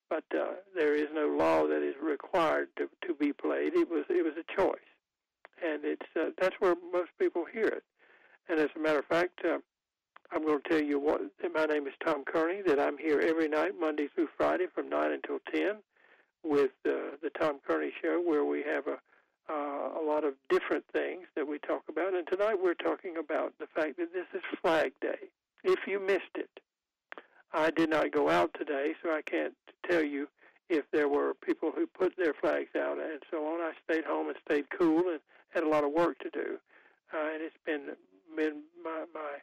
But 0.09 0.23
uh, 0.37 0.53
there 0.75 0.95
is 0.95 1.07
no 1.13 1.27
law 1.27 1.67
that 1.67 1.81
is 1.81 1.95
required 2.01 2.69
to, 2.77 2.89
to 3.07 3.13
be 3.13 3.33
played. 3.33 3.73
It 3.73 3.89
was 3.89 4.05
it 4.09 4.23
was 4.23 4.33
a 4.37 4.61
choice, 4.61 4.77
and 5.65 5.83
it's 5.83 6.05
uh, 6.19 6.29
that's 6.39 6.55
where 6.59 6.75
most 6.91 7.11
people 7.19 7.45
hear 7.51 7.67
it. 7.67 7.83
And 8.49 8.59
as 8.59 8.69
a 8.75 8.79
matter 8.79 8.99
of 8.99 9.05
fact, 9.05 9.39
uh, 9.45 9.59
I'm 10.31 10.45
going 10.45 10.61
to 10.61 10.69
tell 10.69 10.81
you 10.81 10.99
what. 10.99 11.21
My 11.53 11.65
name 11.65 11.87
is 11.87 11.93
Tom 12.03 12.23
Kearney. 12.25 12.61
That 12.65 12.79
I'm 12.79 12.97
here 12.97 13.19
every 13.19 13.47
night, 13.47 13.73
Monday 13.79 14.07
through 14.13 14.29
Friday, 14.37 14.65
from 14.73 14.89
nine 14.89 15.11
until 15.11 15.39
ten, 15.51 15.77
with 16.43 16.71
uh, 16.85 17.17
the 17.21 17.29
Tom 17.39 17.59
Kearney 17.65 17.91
Show, 18.01 18.21
where 18.25 18.45
we 18.45 18.63
have 18.63 18.87
a 18.87 18.97
uh, 19.49 19.99
a 19.99 20.03
lot 20.05 20.23
of 20.23 20.33
different 20.49 20.85
things 20.93 21.27
that 21.35 21.47
we 21.47 21.59
talk 21.59 21.83
about. 21.89 22.13
And 22.13 22.25
tonight 22.27 22.55
we're 22.61 22.73
talking 22.73 23.15
about 23.17 23.53
the 23.59 23.67
fact 23.67 23.97
that 23.97 24.13
this 24.13 24.27
is 24.33 24.41
Flag 24.61 24.93
Day. 25.01 25.27
If 25.63 25.79
you 25.85 25.99
missed 25.99 26.35
it, 26.35 26.49
I 27.53 27.69
did 27.69 27.89
not 27.89 28.11
go 28.11 28.29
out 28.29 28.51
today, 28.57 28.93
so 29.01 29.09
I 29.09 29.21
can't 29.21 29.53
tell 29.89 30.03
you 30.03 30.27
if 30.69 30.85
there 30.91 31.09
were 31.09 31.33
people 31.33 31.71
who 31.75 31.85
put 31.85 32.15
their 32.17 32.33
flags 32.33 32.75
out 32.75 32.97
and 32.99 33.21
so 33.29 33.45
on. 33.45 33.61
I 33.61 33.73
stayed 33.83 34.05
home 34.05 34.27
and 34.27 34.37
stayed 34.45 34.65
cool 34.77 35.09
and 35.09 35.19
had 35.49 35.63
a 35.63 35.69
lot 35.69 35.83
of 35.83 35.91
work 35.91 36.17
to 36.19 36.29
do. 36.29 36.57
Uh, 37.13 37.33
and 37.33 37.43
it's 37.43 37.55
been 37.65 37.95
been 38.35 38.63
my 38.83 39.05
my 39.13 39.37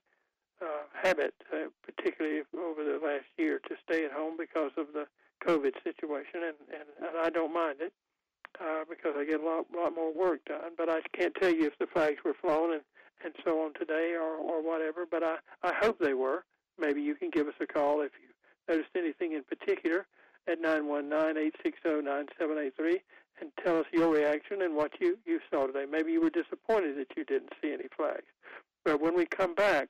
uh, 0.60 0.84
habit, 0.92 1.34
uh, 1.52 1.68
particularly 1.84 2.42
over 2.56 2.84
the 2.84 3.00
last 3.04 3.26
year, 3.38 3.60
to 3.68 3.74
stay 3.84 4.04
at 4.04 4.12
home 4.12 4.36
because 4.38 4.70
of 4.76 4.92
the 4.92 5.06
COVID 5.46 5.72
situation, 5.84 6.42
and 6.44 6.56
and, 6.72 6.88
and 7.08 7.18
I 7.18 7.30
don't 7.30 7.52
mind 7.52 7.80
it 7.80 7.92
uh, 8.60 8.84
because 8.88 9.14
I 9.16 9.24
get 9.24 9.40
a 9.40 9.44
lot 9.44 9.66
lot 9.74 9.92
more 9.94 10.12
work 10.12 10.44
done. 10.44 10.72
But 10.76 10.88
I 10.88 11.00
can't 11.16 11.34
tell 11.34 11.50
you 11.50 11.66
if 11.66 11.76
the 11.78 11.86
flags 11.86 12.18
were 12.24 12.34
flown 12.34 12.74
and 12.74 12.82
and 13.24 13.34
so 13.44 13.64
on 13.64 13.72
today 13.74 14.14
or 14.14 14.36
or 14.36 14.62
whatever. 14.62 15.06
But 15.10 15.22
I 15.22 15.36
I 15.62 15.72
hope 15.74 15.98
they 15.98 16.14
were. 16.14 16.44
Maybe 16.78 17.02
you 17.02 17.14
can 17.14 17.30
give 17.30 17.48
us 17.48 17.54
a 17.60 17.66
call 17.66 18.00
if 18.00 18.12
you 18.20 18.28
noticed 18.68 18.96
anything 18.96 19.32
in 19.32 19.42
particular 19.42 20.06
at 20.48 20.62
919-860-9783 20.62 23.02
and 23.40 23.50
tell 23.62 23.78
us 23.78 23.86
your 23.92 24.08
reaction 24.08 24.62
and 24.62 24.74
what 24.74 24.98
you, 25.00 25.18
you 25.26 25.40
saw 25.50 25.66
today. 25.66 25.84
Maybe 25.90 26.12
you 26.12 26.22
were 26.22 26.30
disappointed 26.30 26.96
that 26.96 27.14
you 27.16 27.24
didn't 27.24 27.52
see 27.60 27.72
any 27.72 27.88
flags. 27.94 28.24
But 28.84 29.00
when 29.00 29.14
we 29.14 29.26
come 29.26 29.54
back 29.54 29.88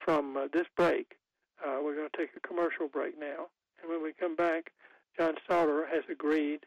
from 0.00 0.36
uh, 0.36 0.48
this 0.52 0.66
break, 0.76 1.16
uh, 1.64 1.78
we're 1.82 1.94
going 1.94 2.08
to 2.10 2.16
take 2.16 2.30
a 2.36 2.46
commercial 2.46 2.88
break 2.88 3.18
now. 3.18 3.48
And 3.80 3.90
when 3.90 4.02
we 4.02 4.12
come 4.12 4.36
back, 4.36 4.72
John 5.18 5.34
Sauter 5.48 5.86
has 5.86 6.04
agreed, 6.10 6.60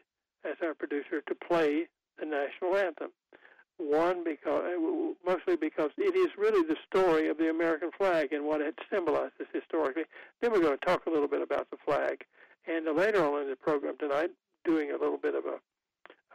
as 0.44 0.56
our 0.62 0.74
producer, 0.74 1.20
to 1.26 1.34
play 1.34 1.88
the 2.18 2.26
national 2.26 2.76
anthem. 2.76 3.10
One, 3.78 4.22
because 4.22 4.62
uh, 4.64 5.14
mostly 5.26 5.56
because 5.56 5.90
it 5.96 6.14
is 6.14 6.28
really 6.38 6.62
the 6.66 6.76
story 6.88 7.28
of 7.28 7.38
the 7.38 7.50
American 7.50 7.90
flag 7.96 8.32
and 8.32 8.44
what 8.44 8.60
it 8.60 8.78
symbolizes 8.92 9.46
historically. 9.52 10.04
Then 10.40 10.52
we're 10.52 10.60
going 10.60 10.78
to 10.78 10.86
talk 10.86 11.06
a 11.06 11.10
little 11.10 11.28
bit 11.28 11.42
about 11.42 11.70
the 11.70 11.78
flag, 11.84 12.24
and 12.66 12.86
uh, 12.86 12.92
later 12.92 13.24
on 13.24 13.42
in 13.42 13.48
the 13.48 13.56
program 13.56 13.96
tonight, 13.98 14.30
doing 14.64 14.90
a 14.90 14.98
little 15.02 15.16
bit 15.16 15.34
of 15.34 15.44
a 15.46 15.58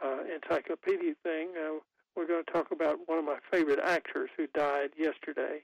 uh, 0.04 0.22
encyclopedia 0.34 1.14
thing, 1.22 1.50
uh, 1.56 1.78
we're 2.16 2.26
going 2.26 2.44
to 2.44 2.52
talk 2.52 2.72
about 2.72 2.98
one 3.06 3.18
of 3.18 3.24
my 3.24 3.38
favorite 3.50 3.80
actors 3.82 4.28
who 4.36 4.46
died 4.48 4.90
yesterday, 4.98 5.62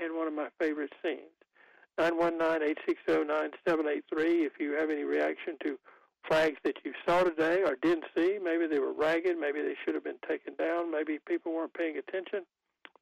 and 0.00 0.16
one 0.16 0.26
of 0.26 0.34
my 0.34 0.48
favorite 0.58 0.92
scenes. 1.02 1.30
919-860-9783 1.98 4.46
if 4.46 4.52
you 4.58 4.72
have 4.72 4.90
any 4.90 5.04
reaction 5.04 5.56
to 5.62 5.78
flags 6.26 6.56
that 6.64 6.76
you 6.84 6.92
saw 7.06 7.22
today 7.22 7.62
or 7.64 7.76
didn't 7.82 8.04
see. 8.16 8.38
Maybe 8.42 8.66
they 8.66 8.78
were 8.78 8.92
ragged. 8.92 9.38
Maybe 9.38 9.60
they 9.60 9.76
should 9.84 9.94
have 9.94 10.04
been 10.04 10.18
taken 10.28 10.54
down. 10.54 10.90
Maybe 10.90 11.18
people 11.26 11.52
weren't 11.52 11.74
paying 11.74 11.98
attention. 11.98 12.44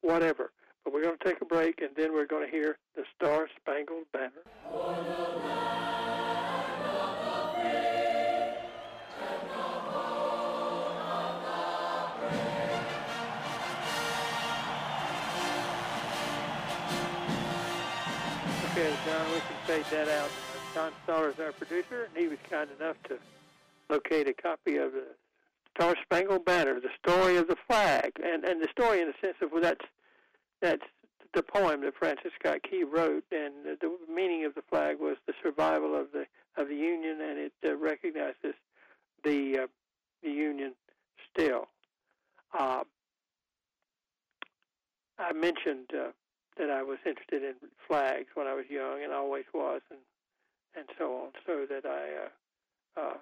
Whatever. 0.01 0.51
But 0.83 0.93
we're 0.93 1.03
going 1.03 1.17
to 1.17 1.23
take 1.23 1.41
a 1.41 1.45
break, 1.45 1.81
and 1.81 1.91
then 1.95 2.11
we're 2.11 2.25
going 2.25 2.45
to 2.45 2.51
hear 2.51 2.77
the 2.95 3.03
Star 3.15 3.47
Spangled 3.59 4.05
Banner. 4.11 5.79
That 19.91 20.07
out. 20.07 20.29
John 20.73 20.91
Sauter 21.05 21.31
is 21.31 21.39
our 21.39 21.51
producer, 21.51 22.05
and 22.05 22.15
he 22.15 22.29
was 22.29 22.37
kind 22.49 22.69
enough 22.79 22.95
to 23.09 23.17
locate 23.89 24.25
a 24.27 24.33
copy 24.33 24.77
of 24.77 24.93
the 24.93 25.03
Star 25.75 25.95
Spangled 26.03 26.45
Banner, 26.45 26.79
the 26.79 26.89
story 27.05 27.35
of 27.35 27.47
the 27.47 27.57
flag, 27.67 28.13
and 28.23 28.45
and 28.45 28.61
the 28.61 28.69
story 28.71 29.01
in 29.01 29.07
the 29.07 29.13
sense 29.21 29.35
of 29.41 29.51
well, 29.51 29.61
that's 29.61 29.85
that's 30.61 30.83
the 31.33 31.43
poem 31.43 31.81
that 31.81 31.95
Francis 31.95 32.31
Scott 32.39 32.59
Key 32.69 32.83
wrote, 32.83 33.25
and 33.31 33.53
the 33.65 33.97
meaning 34.13 34.45
of 34.45 34.55
the 34.55 34.61
flag 34.69 34.97
was 34.99 35.17
the 35.27 35.33
survival 35.43 35.93
of 35.93 36.07
the 36.13 36.25
of 36.55 36.69
the 36.69 36.75
Union, 36.75 37.19
and 37.21 37.37
it 37.37 37.53
uh, 37.65 37.75
recognizes 37.75 38.55
the 39.25 39.59
uh, 39.63 39.67
the 40.23 40.31
Union 40.31 40.73
still. 41.33 41.67
Uh, 42.57 42.83
I 45.19 45.33
mentioned 45.33 45.89
uh, 45.93 46.11
that 46.61 46.69
I 46.69 46.83
was 46.83 46.99
interested 47.05 47.41
in 47.41 47.55
flags 47.87 48.29
when 48.35 48.45
I 48.45 48.53
was 48.53 48.65
young, 48.69 49.01
and 49.03 49.11
always 49.11 49.45
was, 49.53 49.81
and 49.89 49.99
and 50.77 50.85
so 50.97 51.25
on, 51.25 51.29
so 51.45 51.65
that 51.67 51.85
I 51.85 53.01
uh, 53.01 53.01
uh, 53.01 53.17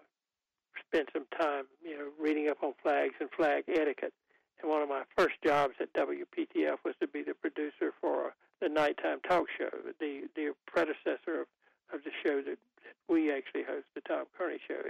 spent 0.85 1.09
some 1.13 1.25
time, 1.39 1.63
you 1.83 1.97
know, 1.97 2.09
reading 2.21 2.47
up 2.47 2.61
on 2.61 2.73
flags 2.83 3.15
and 3.19 3.29
flag 3.31 3.63
etiquette. 3.67 4.13
And 4.61 4.69
one 4.69 4.83
of 4.83 4.89
my 4.89 5.01
first 5.17 5.35
jobs 5.43 5.73
at 5.79 5.93
WPTF 5.93 6.77
was 6.85 6.93
to 6.99 7.07
be 7.07 7.23
the 7.23 7.33
producer 7.33 7.91
for 7.99 8.35
the 8.61 8.69
nighttime 8.69 9.19
talk 9.27 9.45
show, 9.57 9.71
the 9.99 10.27
the 10.35 10.51
predecessor 10.67 11.41
of, 11.41 11.47
of 11.93 12.03
the 12.03 12.11
show 12.23 12.41
that, 12.43 12.59
that 12.83 12.95
we 13.07 13.31
actually 13.31 13.63
host, 13.63 13.87
the 13.95 14.01
Tom 14.01 14.25
Kearney 14.37 14.59
Show. 14.67 14.83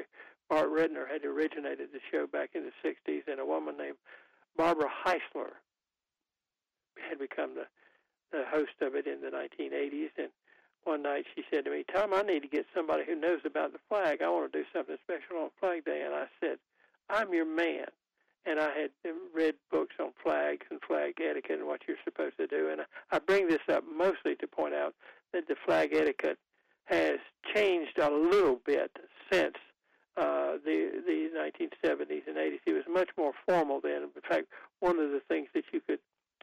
Bart 0.50 0.70
Rittner 0.74 1.08
had 1.08 1.24
originated 1.24 1.90
the 1.94 2.02
show 2.12 2.26
back 2.26 2.50
in 2.56 2.64
the 2.66 2.74
'60s, 2.84 3.22
and 3.28 3.40
a 3.40 3.46
woman 3.46 3.78
named 3.78 3.98
Barbara 4.58 4.90
Heisler 5.06 5.62
had 7.08 7.20
become 7.20 7.54
the 7.54 7.68
the 8.32 8.44
host 8.50 8.82
of 8.82 8.96
it 8.96 9.08
in 9.08 9.22
the 9.22 9.30
1980s. 9.30 10.10
And 10.18 10.30
one 10.84 11.04
night 11.04 11.26
she 11.36 11.44
said 11.52 11.66
to 11.66 11.72
me, 11.72 11.84
Tom, 11.94 12.14
I 12.14 12.22
need 12.22 12.42
to 12.42 12.48
get 12.48 12.66
somebody 12.74 13.04
who 13.06 13.16
knows 13.16 13.42
about 13.46 13.74
the 13.74 13.80
flag. 13.90 14.22
I 14.22 14.30
want 14.30 14.52
to 14.52 14.60
do 14.60 14.66
something 14.74 14.98
special 15.04 15.44
on 15.44 15.50
Flag 15.60 15.86
Day. 15.86 16.04
And 16.06 16.14
I 16.14 16.26
said, 16.40 16.58
I'm 17.10 17.34
your 17.34 17.46
man. 17.46 17.86
And 18.46 18.60
I 18.60 18.70
had 18.72 18.92
read 19.34 19.56
books 19.70 19.96
on 20.00 20.12
flags 20.24 20.66
and 20.72 20.80
flag 20.88 21.16
etiquette 21.22 21.60
and 21.60 21.68
what 21.68 21.82
you're 21.88 21.98
supposed 22.04 22.38
to 22.38 22.48
do. 22.48 22.70
And 22.72 22.82
I 23.12 23.20
bring 23.20 23.48
this 23.48 23.60
up 23.72 23.84
mostly 23.96 24.36
to 24.38 24.48
point 24.48 24.74
out 24.74 24.96
that 25.34 25.48
the 25.48 25.56
flag 25.66 25.94
etiquette 25.94 26.38
has 26.86 27.20
changed 27.54 28.00
a 28.00 28.10
little 28.10 28.60
bit 28.66 28.92
since 29.32 29.56
uh, 30.18 30.58
the 30.66 31.02
the 31.06 31.30
1970s 31.38 32.28
and 32.28 32.38
80s. 32.38 32.60
It 32.66 32.74
was 32.74 32.84
much 32.92 33.10
more 33.18 33.34
formal 33.48 33.80
then. 33.82 34.04
In 34.04 34.22
fact, 34.28 34.48
one 34.80 35.00
of 35.00 35.12
the 35.12 35.22
things 35.28 35.50
that 35.54 35.66
you 35.72 35.82
could 35.82 36.00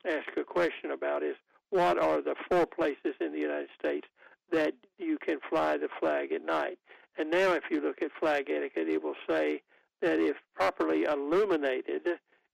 ask 0.06 0.28
a 0.36 0.44
question 0.44 0.92
about 0.92 1.22
is 1.22 1.36
what 1.70 1.98
are 1.98 2.22
the 2.22 2.34
four 2.48 2.66
places 2.66 3.14
in 3.20 3.32
the 3.32 3.38
United 3.38 3.68
States 3.78 4.06
that 4.52 4.74
you 4.98 5.18
can 5.18 5.38
fly 5.48 5.76
the 5.76 5.88
flag 6.00 6.32
at 6.32 6.44
night. 6.44 6.78
And 7.18 7.30
now, 7.30 7.52
if 7.52 7.64
you 7.70 7.80
look 7.80 8.02
at 8.02 8.10
flag 8.18 8.48
etiquette, 8.50 8.88
it 8.88 9.02
will 9.02 9.16
say 9.28 9.62
that 10.02 10.18
if 10.20 10.36
properly 10.54 11.04
illuminated, 11.04 12.02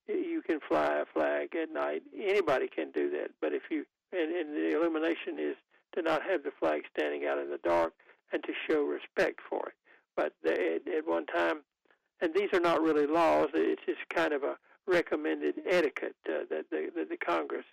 you 0.08 0.42
can 0.46 0.60
fly 0.66 1.00
a 1.00 1.04
flag 1.04 1.54
at 1.54 1.72
night. 1.72 2.02
Anybody 2.16 2.68
can 2.68 2.90
do 2.92 3.10
that, 3.10 3.30
but 3.40 3.52
if 3.52 3.62
you 3.70 3.84
and, 4.12 4.30
and 4.34 4.54
the 4.54 4.76
illumination 4.76 5.38
is 5.38 5.56
to 5.94 6.02
not 6.02 6.22
have 6.22 6.42
the 6.42 6.50
flag 6.60 6.82
standing 6.94 7.26
out 7.26 7.38
in 7.38 7.50
the 7.50 7.58
dark 7.64 7.94
and 8.32 8.42
to 8.44 8.52
show 8.68 8.82
respect 8.82 9.40
for 9.48 9.68
it. 9.68 9.74
But 10.16 10.34
at, 10.44 10.86
at 10.86 11.06
one 11.06 11.26
time, 11.26 11.60
and 12.20 12.34
these 12.34 12.50
are 12.52 12.60
not 12.60 12.82
really 12.82 13.06
laws; 13.06 13.48
it's 13.54 13.84
just 13.86 14.08
kind 14.10 14.32
of 14.32 14.42
a 14.42 14.56
recommended 14.86 15.54
etiquette 15.68 16.16
uh, 16.28 16.44
that 16.50 16.66
the, 16.70 16.90
that 16.94 17.08
the 17.08 17.16
Congress 17.16 17.64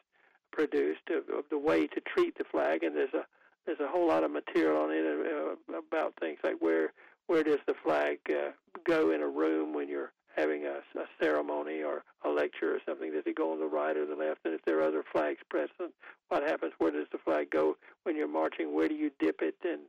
produced 0.52 1.10
of, 1.10 1.34
of 1.36 1.46
the 1.50 1.58
way 1.58 1.88
to 1.88 2.02
treat 2.02 2.38
the 2.38 2.44
flag, 2.44 2.84
and 2.84 2.96
there's 2.96 3.14
a 3.14 3.26
there's 3.66 3.80
a 3.80 3.88
whole 3.88 4.08
lot 4.08 4.24
of 4.24 4.32
material 4.32 4.82
on 4.82 4.90
it 4.92 5.06
uh, 5.06 5.78
about 5.78 6.14
things 6.20 6.40
like 6.44 6.56
where 6.60 6.92
where 7.28 7.44
does 7.44 7.60
the 7.68 7.76
flag 7.84 8.18
uh, 8.30 8.52
go 8.86 9.12
in 9.12 9.22
a 9.22 9.28
room 9.28 9.74
when 9.74 9.88
you're 9.88 10.12
having 10.36 10.66
a, 10.66 10.80
a 11.00 11.06
ceremony 11.22 11.84
or 11.84 12.04
a 12.24 12.30
lecture 12.30 12.74
or 12.74 12.80
something? 12.88 13.12
Does 13.12 13.24
it 13.26 13.36
go 13.36 13.52
on 13.52 13.60
the 13.60 13.66
right 13.66 13.96
or 13.96 14.06
the 14.06 14.16
left? 14.16 14.40
And 14.46 14.54
if 14.54 14.62
there 14.66 14.80
are 14.80 14.88
other 14.88 15.04
flags 15.12 15.40
present, 15.50 15.94
what 16.30 16.44
happens? 16.44 16.74
Where 16.78 16.92
does 16.92 17.08
the 17.12 17.18
flag 17.20 17.52
go 17.52 17.78
when 18.04 18.16
you're 18.16 18.28
marching? 18.28 18.74
Where 18.74 18.88
do 18.88 18.96
you 18.96 19.12
dip 19.20 19.42
it? 19.42 19.56
And 19.64 19.82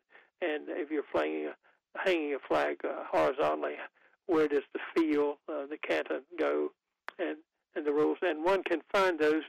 and 0.42 0.68
if 0.68 0.90
you're 0.90 1.04
flying 1.10 1.46
a, 1.46 1.98
hanging 1.98 2.34
a 2.34 2.38
flag 2.46 2.78
uh, 2.84 3.04
horizontally, 3.10 3.76
where 4.26 4.48
does 4.48 4.64
the 4.72 4.80
field, 4.94 5.36
uh, 5.48 5.66
the 5.66 5.78
canton 5.78 6.22
go? 6.38 6.72
And 7.18 7.36
and 7.74 7.86
the 7.86 7.92
rules. 7.92 8.18
And 8.22 8.44
one 8.44 8.62
can 8.62 8.80
find 8.92 9.18
those 9.18 9.42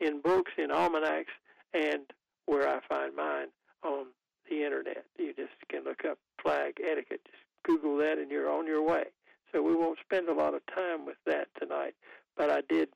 in 0.00 0.20
books, 0.20 0.52
in 0.58 0.70
almanacs, 0.70 1.32
and 1.74 2.02
where 2.46 2.68
I 2.68 2.80
find 2.88 3.14
mine 3.14 3.48
on 3.82 4.06
the 4.48 4.64
internet. 4.64 5.04
You 5.18 5.32
just 5.34 5.52
can 5.68 5.84
look 5.84 6.04
up 6.04 6.18
flag 6.42 6.74
etiquette. 6.80 7.20
Just 7.24 7.42
Google 7.64 7.96
that, 7.98 8.18
and 8.18 8.30
you're 8.30 8.50
on 8.50 8.66
your 8.66 8.82
way. 8.82 9.04
So 9.52 9.62
we 9.62 9.74
won't 9.74 9.98
spend 10.04 10.28
a 10.28 10.34
lot 10.34 10.54
of 10.54 10.62
time 10.66 11.06
with 11.06 11.16
that 11.26 11.48
tonight, 11.58 11.94
but 12.36 12.50
I 12.50 12.62
did 12.68 12.88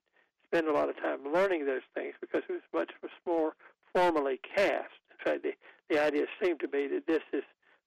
spend 0.47 0.69
a 0.69 0.73
lot 0.73 0.89
of 0.89 0.97
time 0.97 1.21
learning 1.33 1.67
those 1.67 1.87
things 1.95 2.15
because 2.21 2.43
it 2.49 2.53
was 2.53 2.63
much 2.73 2.91
more 3.27 3.55
formally 3.95 4.41
cast. 4.55 4.91
In 5.11 5.25
fact, 5.25 5.43
the, 5.43 5.53
the 5.89 6.03
idea 6.03 6.27
seemed 6.43 6.61
to 6.61 6.69
be 6.69 6.87
that 6.89 7.07
this 7.07 7.23
is 7.33 7.45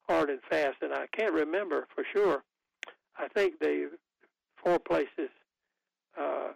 hard 0.09 0.29
and 0.29 0.39
fast, 0.49 0.77
and 0.81 0.93
I 0.93 1.07
can't 1.17 1.33
remember 1.33 1.87
for 1.93 2.03
sure. 2.13 2.43
I 3.17 3.27
think 3.27 3.59
the 3.59 3.91
four 4.63 4.79
places 4.79 5.29
uh, 6.19 6.53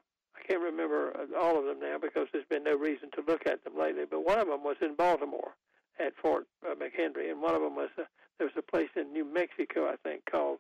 can't 0.48 0.62
remember 0.62 1.14
all 1.40 1.60
of 1.60 1.66
them 1.66 1.80
now 1.80 1.98
because 2.02 2.28
there's 2.32 2.46
been 2.50 2.64
no 2.64 2.76
reason 2.76 3.10
to 3.12 3.24
look 3.28 3.46
at 3.46 3.64
them 3.64 3.74
lately. 3.78 4.04
But 4.10 4.26
one 4.26 4.40
of 4.40 4.48
them 4.48 4.64
was 4.64 4.78
in 4.82 4.96
Baltimore 4.96 5.56
at 6.00 6.14
Fort 6.22 6.48
uh, 6.66 6.76
McHenry, 6.76 7.30
and 7.30 7.42
one 7.42 7.56
of 7.56 7.62
them 7.62 7.76
was 7.76 7.90
uh, 7.98 8.04
there 8.38 8.48
was 8.48 8.56
a 8.58 8.72
place 8.72 8.90
in 8.96 9.12
New 9.12 9.26
Mexico, 9.26 9.88
I 9.88 9.96
think, 10.08 10.24
called 10.30 10.60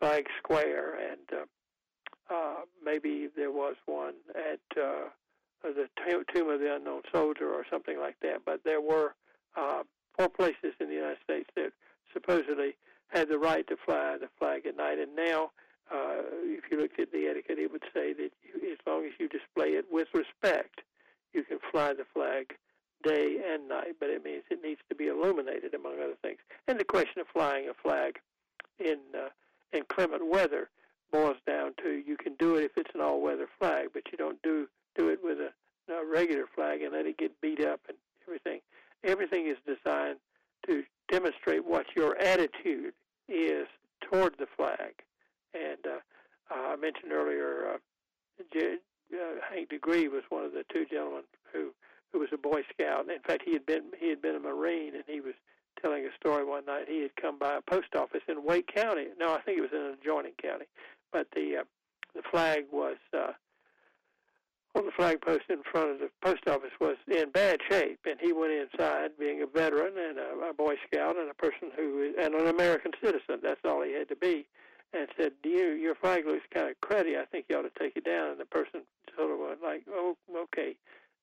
Flag 0.00 0.26
Square, 0.38 0.98
and 1.10 1.40
uh, 1.40 2.34
uh, 2.34 2.54
maybe 2.84 3.28
there 3.36 3.50
was 3.50 3.74
one 3.86 4.14
at 4.34 4.80
uh, 4.80 5.08
the 5.62 5.88
Tomb 6.32 6.48
of 6.48 6.60
the 6.60 6.74
Unknown 6.74 7.02
Soldier 7.12 7.52
or 7.52 7.66
something 7.70 7.98
like 7.98 8.16
that. 8.30 8.42
But 8.44 8.60
there 8.64 8.80
were 8.80 9.14
uh, 9.56 9.82
four 10.16 10.28
places 10.28 10.74
in 10.80 10.88
the 10.88 10.94
United 10.94 11.18
States 11.22 11.50
that 11.56 11.72
supposedly 12.12 12.76
had 13.08 13.28
the 13.28 13.38
right 13.38 13.66
to 13.66 13.76
fly 13.84 14.16
the 14.20 14.28
flag 14.38 14.66
at 14.66 14.76
night, 14.76 14.98
and 14.98 15.14
now 15.16 15.50
uh, 15.92 16.22
if 16.44 16.64
you 16.70 16.80
looked 16.80 17.00
at 17.00 17.10
the 17.10 17.26
etiquette, 17.26 17.58
it 17.58 17.72
would 17.72 17.82
say 17.92 18.12
that 18.12 18.30
you, 18.42 18.72
as 18.72 18.78
long 18.86 19.04
as 19.04 19.12
you 19.18 19.28
display 19.28 19.70
it 19.70 19.86
with 19.90 20.08
respect, 20.14 20.82
you 21.32 21.42
can 21.42 21.58
fly 21.70 21.92
the 21.92 22.06
flag 22.14 22.54
day 23.02 23.38
and 23.52 23.68
night, 23.68 23.96
but 23.98 24.10
it 24.10 24.24
means 24.24 24.44
it 24.50 24.60
needs 24.62 24.80
to 24.88 24.94
be 24.94 25.08
illuminated, 25.08 25.74
among 25.74 25.94
other 25.94 26.16
things. 26.22 26.38
And 26.68 26.78
the 26.78 26.84
question 26.84 27.20
of 27.20 27.26
flying 27.32 27.68
a 27.68 27.74
flag 27.74 28.18
in 28.78 28.98
uh, 29.14 29.30
in 29.72 29.82
clement 29.88 30.28
weather 30.28 30.68
boils 31.12 31.36
down 31.46 31.74
to 31.82 32.02
you 32.06 32.16
can 32.16 32.34
do 32.38 32.56
it 32.56 32.64
if 32.64 32.72
it's 32.76 32.94
an 32.94 33.00
all-weather 33.00 33.48
flag, 33.58 33.88
but 33.92 34.02
you 34.12 34.18
don't 34.18 34.40
do 34.42 34.68
do 34.96 35.08
it 35.08 35.20
with 35.22 35.38
a, 35.38 35.92
a 35.92 36.04
regular 36.04 36.44
flag 36.54 36.82
and 36.82 36.92
let 36.92 37.06
it 37.06 37.18
get 37.18 37.40
beat 37.40 37.64
up 37.64 37.80
and 37.88 37.96
everything. 38.30 38.60
Everything 39.04 39.46
is 39.46 39.56
designed 39.66 40.18
to 40.66 40.82
demonstrate 41.10 41.64
what 41.64 41.86
your 41.96 42.16
attitude 42.18 42.92
is 43.28 43.66
toward 44.00 44.34
the 44.38 44.46
flag. 44.56 45.02
And 45.54 45.78
uh, 45.86 45.98
I 46.50 46.76
mentioned 46.76 47.12
earlier, 47.12 47.74
uh, 47.74 47.78
J- 48.52 48.76
uh, 49.12 49.40
Hank 49.50 49.68
Degree 49.68 50.08
was 50.08 50.22
one 50.28 50.44
of 50.44 50.52
the 50.52 50.64
two 50.72 50.86
gentlemen 50.90 51.22
who 51.52 51.70
who 52.12 52.18
was 52.18 52.28
a 52.32 52.38
Boy 52.38 52.62
Scout. 52.72 53.08
In 53.08 53.20
fact, 53.20 53.42
he 53.44 53.52
had 53.52 53.66
been 53.66 53.84
he 53.98 54.08
had 54.08 54.20
been 54.22 54.36
a 54.36 54.40
Marine, 54.40 54.94
and 54.94 55.04
he 55.06 55.20
was 55.20 55.34
telling 55.80 56.04
a 56.04 56.14
story 56.16 56.44
one 56.44 56.66
night. 56.66 56.86
He 56.88 57.02
had 57.02 57.14
come 57.16 57.38
by 57.38 57.56
a 57.56 57.62
post 57.62 57.94
office 57.96 58.22
in 58.28 58.44
Wake 58.44 58.72
County. 58.74 59.06
No, 59.18 59.32
I 59.34 59.40
think 59.40 59.58
it 59.58 59.62
was 59.62 59.72
in 59.72 59.80
an 59.80 59.96
adjoining 60.00 60.32
county, 60.42 60.66
but 61.12 61.28
the 61.34 61.58
uh, 61.58 61.64
the 62.14 62.22
flag 62.30 62.64
was 62.72 62.96
uh, 63.16 63.32
on 64.74 64.86
the 64.86 64.92
flag 64.92 65.20
post 65.20 65.44
in 65.48 65.62
front 65.62 65.90
of 65.90 65.98
the 65.98 66.10
post 66.22 66.46
office 66.46 66.70
was 66.80 66.96
in 67.08 67.30
bad 67.30 67.60
shape, 67.68 68.00
and 68.04 68.18
he 68.20 68.32
went 68.32 68.52
inside, 68.52 69.10
being 69.18 69.42
a 69.42 69.46
veteran 69.46 69.94
and 69.98 70.18
a, 70.18 70.50
a 70.50 70.54
Boy 70.54 70.76
Scout 70.86 71.16
and 71.16 71.30
a 71.30 71.34
person 71.34 71.70
who 71.76 72.14
and 72.18 72.34
an 72.34 72.46
American 72.46 72.92
citizen. 73.02 73.40
That's 73.42 73.60
all 73.64 73.82
he 73.82 73.92
had 73.92 74.08
to 74.08 74.16
be, 74.16 74.46
and 74.92 75.08
said, 75.18 75.32
"You, 75.44 75.72
your 75.72 75.94
flag 75.96 76.26
looks 76.26 76.46
kind 76.54 76.68
of 76.68 76.80
cruddy. 76.80 77.20
I 77.20 77.24
think 77.24 77.46
you 77.48 77.58
ought 77.58 77.62
to 77.62 77.78
take 77.78 77.96
it 77.96 78.04
down." 78.04 78.30
And 78.30 78.40
the 78.40 78.44
person 78.44 78.82
sort 79.16 79.32
of 79.32 79.38
went 79.38 79.62
like, 79.62 79.82
"Oh, 79.90 80.16
okay." 80.36 80.76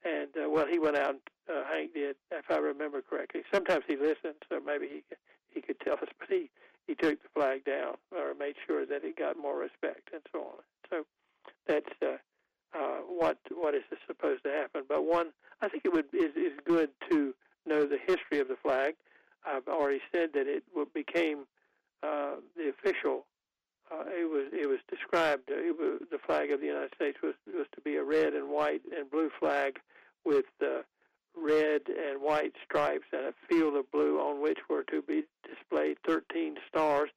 And 0.04 0.30
uh, 0.38 0.50
well, 0.50 0.68
he 0.68 0.80
went 0.80 0.98
out. 0.98 1.16
Uh, 1.50 1.64
Hank 1.72 1.94
did, 1.94 2.18
if 2.32 2.52
I 2.52 2.58
remember 2.58 3.02
correctly. 3.02 3.42
Sometimes 3.54 3.86
he 3.88 3.96
listened, 3.96 4.36
so 4.50 4.60
maybe 4.66 4.88
he 4.88 5.04
he 5.54 5.62
could 5.62 5.80
tell 5.80 5.94
us, 5.94 6.10
but 6.20 6.28
he 6.28 6.50
he 6.86 6.96
took 6.96 7.22
the 7.24 7.30
flag 7.34 7.64
down 7.64 7.96
or 8.12 8.34
made 8.38 8.56
sure 8.66 8.86
that 8.86 9.06
it 9.06 9.18
got 9.18 9.38
more 9.38 9.58
respect 9.58 10.10
and 10.12 10.22
so 10.34 10.40
on. 10.40 10.64
So 10.90 11.06
that's. 11.66 11.90
Uh, 12.02 12.18
uh, 12.74 12.98
what 13.08 13.38
what 13.56 13.76
is 13.76 13.84
supposed 14.08 14.44
to 14.44 14.50
happen. 14.50 14.84
But 14.88 15.06
one, 15.06 15.28
I 15.62 15.70
think 15.70 15.86
it 15.86 15.94
would 15.94 16.06
is 16.14 16.36
is 16.36 16.54
good 16.66 16.90
to 17.10 17.34
know 17.66 17.86
the 17.86 17.98
history 17.98 18.40
of 18.40 18.48
the 18.48 18.58
flag. 18.62 18.96
I've 19.46 19.68
already 19.68 20.02
said 20.14 20.30
that 20.34 20.48
it 20.48 20.64
became 20.94 21.46
uh, 22.04 22.36
the 22.56 22.70
official. 22.70 23.26
Uh, 23.92 24.04
it 24.08 24.30
was 24.30 24.48
it 24.52 24.68
was 24.68 24.80
described. 24.90 25.50
Uh, 25.50 25.56
it 25.56 25.78
was, 25.78 26.02
the 26.12 26.18
flag 26.18 26.52
of 26.52 26.60
the 26.60 26.68
United 26.68 26.94
States 26.96 27.18
was 27.24 27.36
was 27.48 27.68
to 27.74 27.82
be 27.82 27.96
a 27.96 28.04
red 28.04 28.34
and 28.34 28.50
white 28.50 28.82
and 28.96 29.10
blue 29.10 29.30
flag 29.40 29.80
with 30.26 30.46
uh, 30.62 30.82
red 31.36 31.82
and 31.88 32.22
white 32.22 32.54
stripes 32.66 33.06
and 33.14 33.26
a 33.26 33.34
field 33.48 33.76
of 33.76 33.90
blue 33.92 34.20
on 34.20 34.42
which 34.42 34.60
were 34.70 34.84
to 34.84 35.02
be 35.02 35.24
displayed 35.44 35.98
13 36.06 36.56
stars 36.68 37.10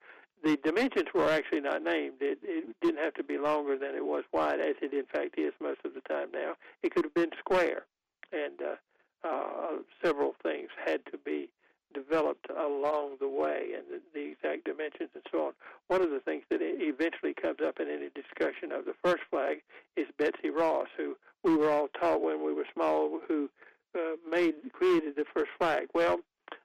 the 0.42 0.56
dimensions 0.64 1.08
were 1.14 1.28
actually 1.28 1.60
not 1.60 1.82
named. 1.82 2.14
It, 2.20 2.38
it 2.42 2.64
didn't 2.80 3.02
have 3.02 3.14
to 3.14 3.25
be 3.25 3.38
longer 3.38 3.76
than 3.76 3.94
it 3.94 4.04
was 4.04 4.25
wide, 4.32 4.60
as 4.60 4.76
it 4.80 4.92
in 4.92 5.04
fact 5.04 5.38
is 5.38 5.52
most 5.60 5.80
of 5.84 5.94
the 5.94 6.00
time 6.02 6.28
now. 6.32 6.54
It 6.82 6.94
could 6.94 7.04
have 7.04 7.14
been 7.14 7.30
square, 7.38 7.84
and 8.32 8.54
uh, 8.60 9.28
uh, 9.28 9.76
several 10.02 10.34
things 10.42 10.68
had 10.84 11.04
to 11.06 11.18
be 11.18 11.50
developed 11.92 12.46
along 12.50 13.16
the 13.20 13.28
way, 13.28 13.70
and 13.76 13.84
the, 13.90 14.00
the 14.14 14.32
exact 14.32 14.64
dimensions 14.64 15.10
and 15.14 15.25
so 15.30 15.46
on. 15.46 15.52
One 15.88 16.02
of 16.02 16.10
the 16.10 16.20
things 16.20 16.44
that 16.49 16.60
eventually 16.62 17.34
comes 17.34 17.58
up 17.66 17.80
in 17.80 17.88
any 17.88 18.08
discussion 18.14 18.73
of 18.73 18.84
the 18.84 18.94
first 19.04 19.25
flag 19.28 19.62
is 19.96 20.06
Betsy 20.16 20.50
Ross, 20.50 20.88
who 20.96 21.16
we 21.42 21.56
were 21.56 21.70
all 21.70 21.88
taught 21.88 22.23
when 22.23 22.44
we 22.44 22.54
were 22.54 22.66
small, 22.73 23.20
who 23.26 23.50
uh, 23.94 24.16
made 24.30 24.54
created 24.73 25.17
the 25.17 25.25
first 25.34 25.50
flag. 25.58 25.88
Well, 25.92 26.21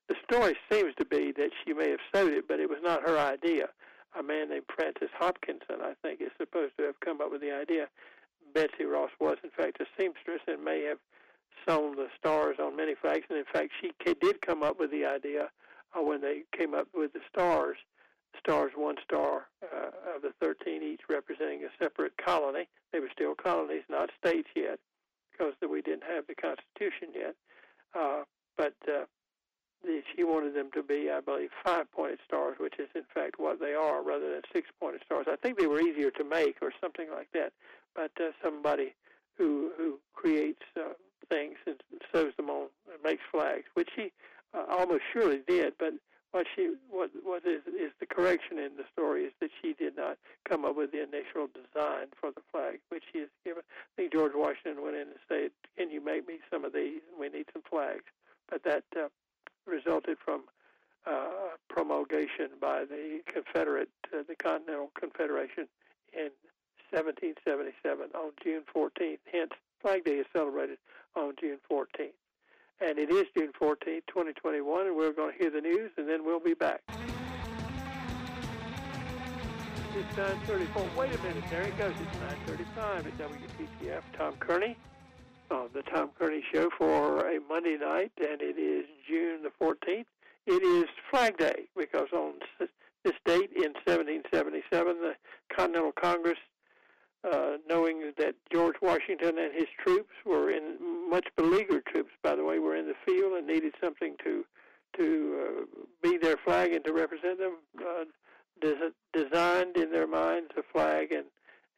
the 0.07 0.14
story 0.31 0.55
seems 0.71 0.93
to 0.95 1.05
be 1.05 1.31
that 1.33 1.51
she 1.63 1.73
may 1.73 1.89
have 1.91 1.99
sewed 2.13 2.33
it, 2.33 2.47
but 2.47 2.59
it 2.59 2.69
was 2.69 2.79
not 2.83 3.07
her 3.07 3.17
idea. 3.17 3.69
A 4.17 4.23
man 4.23 4.49
named 4.49 4.65
Francis 4.73 5.09
Hopkinson, 5.17 5.81
I 5.81 5.93
think, 6.01 6.21
is 6.21 6.31
supposed 6.37 6.73
to 6.77 6.83
have 6.85 6.99
come 6.99 7.21
up 7.21 7.31
with 7.31 7.41
the 7.41 7.51
idea. 7.51 7.87
Betsy 8.53 8.85
Ross 8.85 9.11
was, 9.19 9.37
in 9.43 9.49
fact, 9.49 9.81
a 9.81 9.85
seamstress 9.97 10.41
and 10.47 10.63
may 10.63 10.83
have 10.83 10.99
sewn 11.67 11.95
the 11.95 12.07
stars 12.17 12.57
on 12.61 12.75
many 12.75 12.95
flags. 12.95 13.25
And 13.29 13.37
in 13.37 13.45
fact, 13.51 13.71
she 13.81 13.91
did 14.21 14.41
come 14.41 14.63
up 14.63 14.79
with 14.79 14.91
the 14.91 15.05
idea 15.05 15.49
uh, 15.95 16.01
when 16.01 16.21
they 16.21 16.43
came 16.57 16.73
up 16.73 16.87
with 16.93 17.13
the 17.13 17.21
stars. 17.29 17.77
Stars, 18.39 18.71
one 18.75 18.95
star 19.03 19.47
uh, 19.63 20.15
of 20.15 20.21
the 20.21 20.33
13, 20.41 20.83
each 20.83 21.01
representing 21.09 21.63
a 21.63 21.83
separate 21.83 22.13
colony. 22.17 22.67
They 22.91 22.99
were 22.99 23.09
still 23.11 23.33
colonies, 23.33 23.83
not 23.89 24.09
states 24.19 24.49
yet, 24.55 24.79
because 25.31 25.53
we 25.69 25.81
didn't 25.81 26.03
have 26.03 26.27
the 26.27 26.35
Constitution 26.35 27.09
yet. 27.15 27.35
Uh, 27.97 28.23
but 28.57 28.75
uh, 28.87 29.05
she 30.15 30.23
wanted 30.23 30.55
them 30.55 30.69
to 30.73 30.83
be, 30.83 31.09
I 31.11 31.19
believe, 31.19 31.49
five-pointed 31.63 32.19
stars, 32.25 32.57
which 32.59 32.79
is 32.79 32.89
in 32.95 33.03
fact 33.13 33.39
what 33.39 33.59
they 33.59 33.73
are, 33.73 34.03
rather 34.03 34.31
than 34.31 34.41
six-pointed 34.53 35.01
stars. 35.05 35.25
I 35.29 35.35
think 35.35 35.57
they 35.57 35.67
were 35.67 35.81
easier 35.81 36.11
to 36.11 36.23
make, 36.23 36.57
or 36.61 36.71
something 36.81 37.07
like 37.11 37.29
that. 37.33 37.53
But 37.95 38.11
uh, 38.19 38.31
somebody 38.43 38.93
who 39.37 39.71
who 39.77 39.99
creates 40.13 40.63
uh, 40.77 40.93
things 41.29 41.57
and 41.65 41.81
sews 42.13 42.33
them 42.37 42.49
on, 42.49 42.67
and 42.91 43.01
makes 43.03 43.23
flags, 43.31 43.65
which 43.73 43.89
she 43.95 44.11
uh, 44.53 44.65
almost 44.69 45.03
surely 45.13 45.41
did. 45.47 45.73
But 45.79 45.93
what 46.31 46.47
she 46.53 46.73
what 46.89 47.11
what 47.23 47.45
is 47.45 47.61
is 47.67 47.91
the 47.99 48.05
correction 48.05 48.59
in 48.59 48.75
the 48.75 48.83
story 48.91 49.23
is 49.23 49.33
that 49.39 49.51
she 49.61 49.73
did 49.73 49.95
not 49.95 50.17
come 50.47 50.65
up 50.65 50.75
with 50.75 50.91
the 50.91 51.01
initial 51.01 51.47
design 51.47 52.07
for 52.19 52.31
the 52.31 52.41
flag, 52.51 52.79
which 52.89 53.03
she 53.11 53.19
has 53.19 53.29
given. 53.45 53.63
I 53.63 53.91
think 53.95 54.11
George 54.11 54.33
Washington 54.35 54.83
went 54.83 54.95
in 54.95 55.07
and 55.07 55.21
said, 55.29 55.51
"Can 55.77 55.89
you 55.91 56.03
make 56.03 56.27
me 56.27 56.39
some 56.51 56.65
of 56.65 56.73
these? 56.73 56.99
We 57.17 57.29
need 57.29 57.45
some 57.53 57.63
flags." 57.69 58.03
But 58.49 58.63
that 58.63 58.83
uh, 58.95 59.07
resulted 59.65 60.17
from 60.23 60.43
uh, 61.05 61.53
promulgation 61.69 62.49
by 62.59 62.83
the 62.85 63.19
Confederate, 63.31 63.89
uh, 64.13 64.23
the 64.27 64.35
Continental 64.35 64.91
Confederation 64.99 65.67
in 66.13 66.29
1777 66.91 68.09
on 68.15 68.31
June 68.43 68.63
14th. 68.73 69.19
Hence, 69.31 69.51
Flag 69.81 70.03
Day 70.05 70.17
is 70.17 70.25
celebrated 70.33 70.77
on 71.15 71.33
June 71.39 71.57
14th. 71.69 72.15
And 72.81 72.99
it 72.99 73.09
is 73.09 73.25
June 73.37 73.51
14th, 73.59 74.05
2021, 74.07 74.87
and 74.87 74.95
we're 74.95 75.13
going 75.13 75.31
to 75.31 75.37
hear 75.37 75.49
the 75.49 75.61
news, 75.61 75.91
and 75.97 76.09
then 76.09 76.25
we'll 76.25 76.39
be 76.39 76.53
back. 76.53 76.81
It's 79.97 80.17
934. 80.17 80.89
Wait 80.97 81.15
a 81.15 81.23
minute. 81.23 81.43
There 81.49 81.61
it 81.61 81.77
goes. 81.77 81.93
It's 82.01 82.19
935 82.19 83.07
at 83.07 83.17
WPTF. 83.17 84.01
Tom 84.17 84.35
Kearney 84.39 84.75
the 85.73 85.83
Tom 85.83 86.09
Kearney 86.17 86.43
Show 86.53 86.69
for 86.77 87.29
a 87.29 87.39
Monday 87.39 87.77
night, 87.77 88.11
and 88.19 88.41
it 88.41 88.57
is 88.57 88.85
June 89.07 89.41
the 89.43 89.51
14th. 89.61 90.05
It 90.45 90.63
is 90.63 90.85
Flag 91.09 91.37
Day 91.37 91.67
because 91.77 92.07
on 92.13 92.33
this 93.03 93.13
date 93.25 93.51
in 93.55 93.73
1777, 93.85 94.97
the 95.01 95.13
Continental 95.55 95.91
Congress, 95.91 96.37
uh, 97.23 97.57
knowing 97.69 98.11
that 98.17 98.35
George 98.51 98.75
Washington 98.81 99.37
and 99.37 99.53
his 99.53 99.67
troops 99.83 100.13
were 100.25 100.51
in 100.51 100.75
much 101.09 101.27
beleaguered 101.37 101.85
troops, 101.85 102.11
by 102.21 102.35
the 102.35 102.43
way, 102.43 102.59
were 102.59 102.75
in 102.75 102.87
the 102.87 102.95
field 103.05 103.33
and 103.33 103.47
needed 103.47 103.73
something 103.81 104.15
to 104.23 104.45
to 104.97 105.41
uh, 105.41 105.81
be 106.01 106.17
their 106.17 106.37
flag 106.37 106.71
and 106.73 106.85
to 106.85 106.93
represent 106.93 107.37
them, 107.37 107.55
uh, 107.81 108.05
des- 108.61 108.93
designed 109.11 109.75
in 109.75 109.91
their 109.91 110.07
minds 110.07 110.51
a 110.57 110.63
flag 110.71 111.11
and 111.11 111.25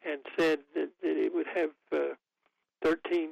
and 0.05 0.21
said 0.37 0.59
that, 0.75 0.89
that 1.01 1.17
it 1.17 1.33
would 1.33 1.47
have 1.47 1.71
uh, 1.91 2.13
13 2.83 3.29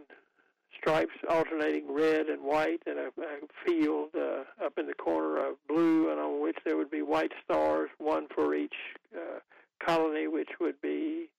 stripes 0.77 1.13
alternating 1.29 1.93
red 1.93 2.27
and 2.27 2.43
white, 2.43 2.81
and 2.85 2.99
a, 2.99 3.07
a 3.07 3.65
field 3.65 4.09
uh, 4.15 4.43
up 4.63 4.77
in 4.77 4.87
the 4.87 4.93
corner 4.93 5.37
of 5.37 5.55
blue, 5.67 6.11
and 6.11 6.19
on 6.19 6.41
which 6.41 6.57
there 6.65 6.77
would 6.77 6.91
be 6.91 7.01
white 7.01 7.31
stars, 7.43 7.89
one 7.97 8.27
for 8.33 8.55
each 8.55 8.75
uh, 9.15 9.39
colony, 9.85 10.27
which 10.27 10.49
would 10.59 10.79
be 10.81 11.29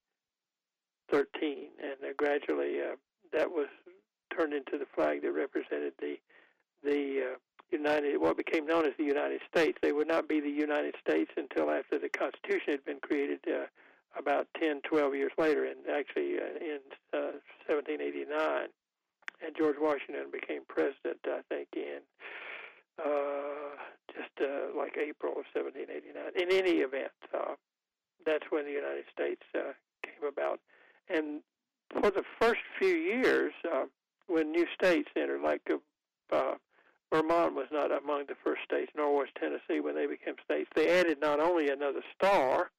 13. 1.11 1.69
And 1.83 1.93
uh, 2.03 2.13
gradually, 2.17 2.81
uh, 2.81 2.97
that 3.33 3.51
was 3.51 3.69
turned 4.37 4.53
into 4.53 4.79
the 4.79 4.87
flag 4.95 5.23
that 5.23 5.33
represented 5.33 5.93
the 6.01 6.17
the 6.85 7.33
uh, 7.33 7.37
United, 7.71 8.19
what 8.19 8.37
became 8.37 8.65
known 8.65 8.87
as 8.87 8.93
the 8.97 9.05
United 9.05 9.41
States. 9.51 9.77
They 9.83 9.93
would 9.93 10.07
not 10.07 10.29
be 10.29 10.41
the 10.41 10.49
United 10.51 10.95
States 11.01 11.33
until 11.37 11.71
after 11.71 11.99
the 11.99 12.09
Constitution 12.09 12.73
had 12.73 12.85
been 12.85 13.01
created. 13.01 13.41
Uh, 13.47 13.67
about 14.19 14.47
10, 14.59 14.81
12 14.81 15.15
years 15.15 15.33
later, 15.37 15.67
and 15.67 15.77
actually 15.93 16.37
uh, 16.39 16.57
in 16.59 16.81
uh, 17.13 17.37
1789 17.69 18.69
and 19.45 19.55
George 19.57 19.77
Washington 19.81 20.27
became 20.33 20.63
president, 20.69 21.19
I 21.27 21.41
think, 21.49 21.69
in 21.75 22.01
uh, 22.99 23.77
just 24.15 24.33
uh, 24.41 24.77
like 24.77 24.97
April 24.97 25.33
of 25.33 25.45
1789. 25.55 26.33
In 26.37 26.53
any 26.53 26.81
event, 26.81 27.13
uh, 27.35 27.55
that's 28.25 28.47
when 28.51 28.65
the 28.65 28.73
United 28.73 29.05
States 29.13 29.43
uh, 29.55 29.73
came 30.03 30.29
about. 30.29 30.61
And 31.09 31.41
for 31.93 32.11
the 32.11 32.25
first 32.41 32.61
few 32.79 32.95
years, 32.95 33.53
uh, 33.71 33.85
when 34.27 34.51
new 34.51 34.67
states 34.75 35.09
entered, 35.17 35.43
like 35.43 35.63
uh, 35.71 36.35
uh, 36.35 36.55
Vermont 37.13 37.55
was 37.55 37.67
not 37.71 37.93
among 37.93 38.25
the 38.27 38.35
first 38.43 38.63
states, 38.65 38.91
nor 38.97 39.15
was 39.15 39.29
Tennessee 39.39 39.81
when 39.81 39.95
they 39.95 40.07
became 40.07 40.35
states. 40.45 40.69
They 40.75 40.99
added 40.99 41.19
not 41.21 41.39
only 41.39 41.69
another 41.69 42.03
star, 42.15 42.71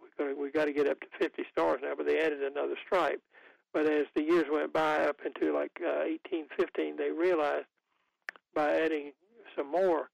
we're 0.00 0.24
gonna, 0.24 0.40
we 0.40 0.50
got 0.50 0.64
to 0.66 0.72
get 0.72 0.88
up 0.88 1.00
to 1.00 1.06
50 1.18 1.44
stars 1.52 1.80
now, 1.82 1.94
but 1.96 2.06
they 2.06 2.20
added 2.20 2.42
another 2.42 2.76
stripe 2.86 3.20
But 3.74 3.86
as 3.86 4.06
the 4.14 4.22
years 4.22 4.44
went 4.50 4.72
by, 4.72 5.04
up 5.04 5.18
into 5.26 5.52
like 5.52 5.72
uh, 5.82 6.06
1815, 6.06 6.96
they 6.96 7.10
realized 7.10 7.66
by 8.54 8.72
adding 8.72 9.12
some 9.56 9.70
more 9.70 10.10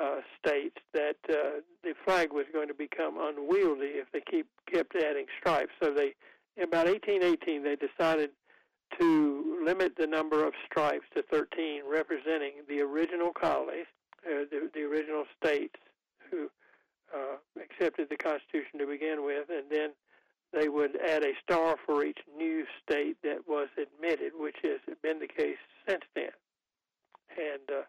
uh, 0.00 0.20
states 0.38 0.78
that 0.94 1.16
uh, 1.28 1.60
the 1.82 1.94
flag 2.04 2.32
was 2.32 2.46
going 2.52 2.68
to 2.68 2.74
become 2.74 3.18
unwieldy 3.20 3.98
if 3.98 4.06
they 4.12 4.22
keep 4.30 4.46
kept 4.72 4.94
adding 4.94 5.26
stripes. 5.40 5.72
So 5.82 5.92
they, 5.92 6.14
about 6.62 6.86
1818, 6.86 7.64
they 7.64 7.76
decided 7.76 8.30
to 9.00 9.60
limit 9.64 9.94
the 9.98 10.06
number 10.06 10.46
of 10.46 10.52
stripes 10.64 11.06
to 11.16 11.22
13, 11.22 11.82
representing 11.90 12.52
the 12.68 12.80
original 12.80 13.32
colonies, 13.32 13.86
uh, 14.24 14.44
the, 14.50 14.70
the 14.74 14.82
original 14.82 15.24
states 15.42 15.74
who 16.30 16.48
uh, 17.12 17.36
accepted 17.60 18.08
the 18.10 18.16
Constitution 18.16 18.78
to 18.78 18.86
begin 18.86 19.24
with, 19.24 19.48
and 19.50 19.64
then 19.70 19.90
they 20.52 20.68
would 20.68 21.00
add 21.00 21.24
a 21.24 21.32
star 21.42 21.76
for 21.86 22.04
each 22.04 22.18
new 22.36 22.66
state 22.82 23.16
that 23.22 23.48
was 23.48 23.68
admitted, 23.76 24.32
which 24.36 24.56
has 24.62 24.80
been 25.02 25.18
the 25.18 25.26
case 25.26 25.56
since 25.88 26.02
then. 26.14 26.28
And 27.30 27.70
uh, 27.70 27.84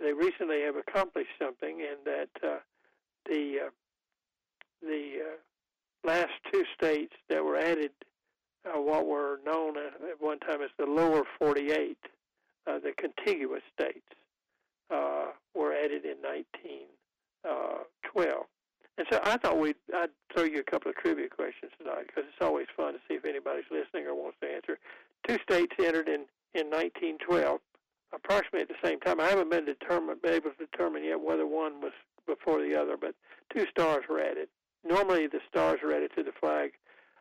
they 0.00 0.12
recently 0.12 0.62
have 0.62 0.74
accomplished 0.76 1.30
something 1.40 1.78
in 1.80 1.96
that 2.04 2.30
uh, 2.42 2.58
the 3.26 3.60
uh, 3.66 3.70
the 4.82 5.20
uh, 5.20 5.36
last 6.08 6.32
two 6.52 6.64
states 6.76 7.14
that 7.28 7.44
were 7.44 7.56
added, 7.56 7.92
uh, 8.66 8.80
what 8.80 9.06
were 9.06 9.38
known 9.46 9.76
at 9.78 10.20
one 10.20 10.40
time 10.40 10.60
as 10.60 10.70
the 10.76 10.86
lower 10.86 11.22
48, 11.38 11.96
uh, 12.66 12.80
the 12.80 12.92
contiguous 12.98 13.62
states, 13.78 14.08
uh, 14.90 15.26
were 15.54 15.72
added 15.72 16.04
in 16.04 16.20
1912. 16.20 18.46
And 18.98 19.06
so 19.10 19.20
I 19.22 19.36
thought 19.38 19.58
we'd 19.58 19.76
I'd 19.94 20.10
throw 20.34 20.44
you 20.44 20.60
a 20.60 20.70
couple 20.70 20.90
of 20.90 20.96
trivia 20.96 21.28
questions 21.28 21.72
tonight 21.78 22.06
because 22.06 22.24
it's 22.28 22.44
always 22.44 22.66
fun 22.76 22.92
to 22.92 23.00
see 23.08 23.14
if 23.14 23.24
anybody's 23.24 23.64
listening 23.70 24.06
or 24.06 24.14
wants 24.14 24.36
to 24.42 24.48
answer. 24.48 24.78
Two 25.26 25.38
states 25.42 25.74
entered 25.78 26.08
in 26.08 26.26
in 26.54 26.68
1912, 26.68 27.60
approximately 28.12 28.60
at 28.60 28.68
the 28.68 28.86
same 28.86 29.00
time. 29.00 29.18
I 29.18 29.28
haven't 29.28 29.50
been 29.50 29.64
determined 29.64 30.20
been 30.20 30.34
able 30.34 30.50
to 30.50 30.66
determine 30.66 31.04
yet 31.04 31.20
whether 31.20 31.46
one 31.46 31.80
was 31.80 31.92
before 32.26 32.60
the 32.60 32.76
other, 32.76 32.96
but 32.98 33.14
two 33.54 33.66
stars 33.70 34.04
were 34.08 34.20
added. 34.20 34.48
Normally, 34.84 35.26
the 35.26 35.40
stars 35.48 35.80
are 35.82 35.92
added 35.92 36.10
to 36.16 36.22
the 36.22 36.32
flag 36.32 36.72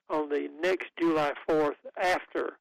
on 0.10 0.30
the 0.30 0.50
next 0.62 0.90
July 1.00 1.34
4th 1.50 1.78
after. 2.02 2.58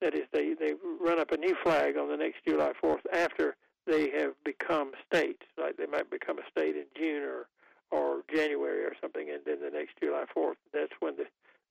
That 0.00 0.14
is, 0.14 0.26
they 0.32 0.54
they 0.54 0.72
run 0.98 1.20
up 1.20 1.30
a 1.30 1.36
new 1.36 1.54
flag 1.62 1.98
on 1.98 2.08
the 2.08 2.16
next 2.16 2.38
July 2.48 2.72
4th 2.82 3.04
after 3.12 3.56
they 3.86 4.08
have 4.10 4.32
become 4.44 4.92
states. 5.06 5.42
Like 5.58 5.76
they 5.76 5.84
might 5.84 6.10
become 6.10 6.38
a 6.38 6.50
state 6.50 6.74
in 6.74 6.86
June 6.96 7.22
or 7.22 7.48
or 7.90 8.22
January 8.32 8.84
or 8.84 8.92
something, 9.00 9.28
and 9.30 9.40
then 9.44 9.58
the 9.60 9.76
next 9.76 9.94
July 10.02 10.24
4th, 10.36 10.56
that's 10.72 10.92
when 11.00 11.16
the, 11.16 11.24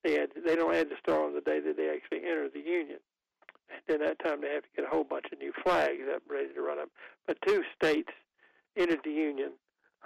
they 0.04 0.20
add, 0.20 0.30
they 0.46 0.56
don't 0.56 0.76
add 0.76 0.90
the 0.90 0.98
star 1.02 1.24
on 1.24 1.34
the 1.34 1.42
day 1.42 1.60
that 1.60 1.78
they 1.78 1.90
actually 1.90 2.30
enter 2.30 2.50
the 2.50 2.60
Union. 2.60 3.00
And 3.70 3.82
then 3.88 4.08
that 4.08 4.20
time 4.20 4.42
they 4.42 4.54
have 4.54 4.64
to 4.64 4.70
get 4.76 4.86
a 4.86 4.90
whole 4.90 5.04
bunch 5.04 5.26
of 5.32 5.40
new 5.40 5.54
flags 5.64 6.04
up 6.14 6.24
ready 6.30 6.54
to 6.54 6.62
run 6.62 6.80
up. 6.80 6.90
But 7.28 7.38
two 7.46 7.64
states 7.76 8.10
entered 8.76 9.00
the 9.04 9.12
Union 9.12 9.52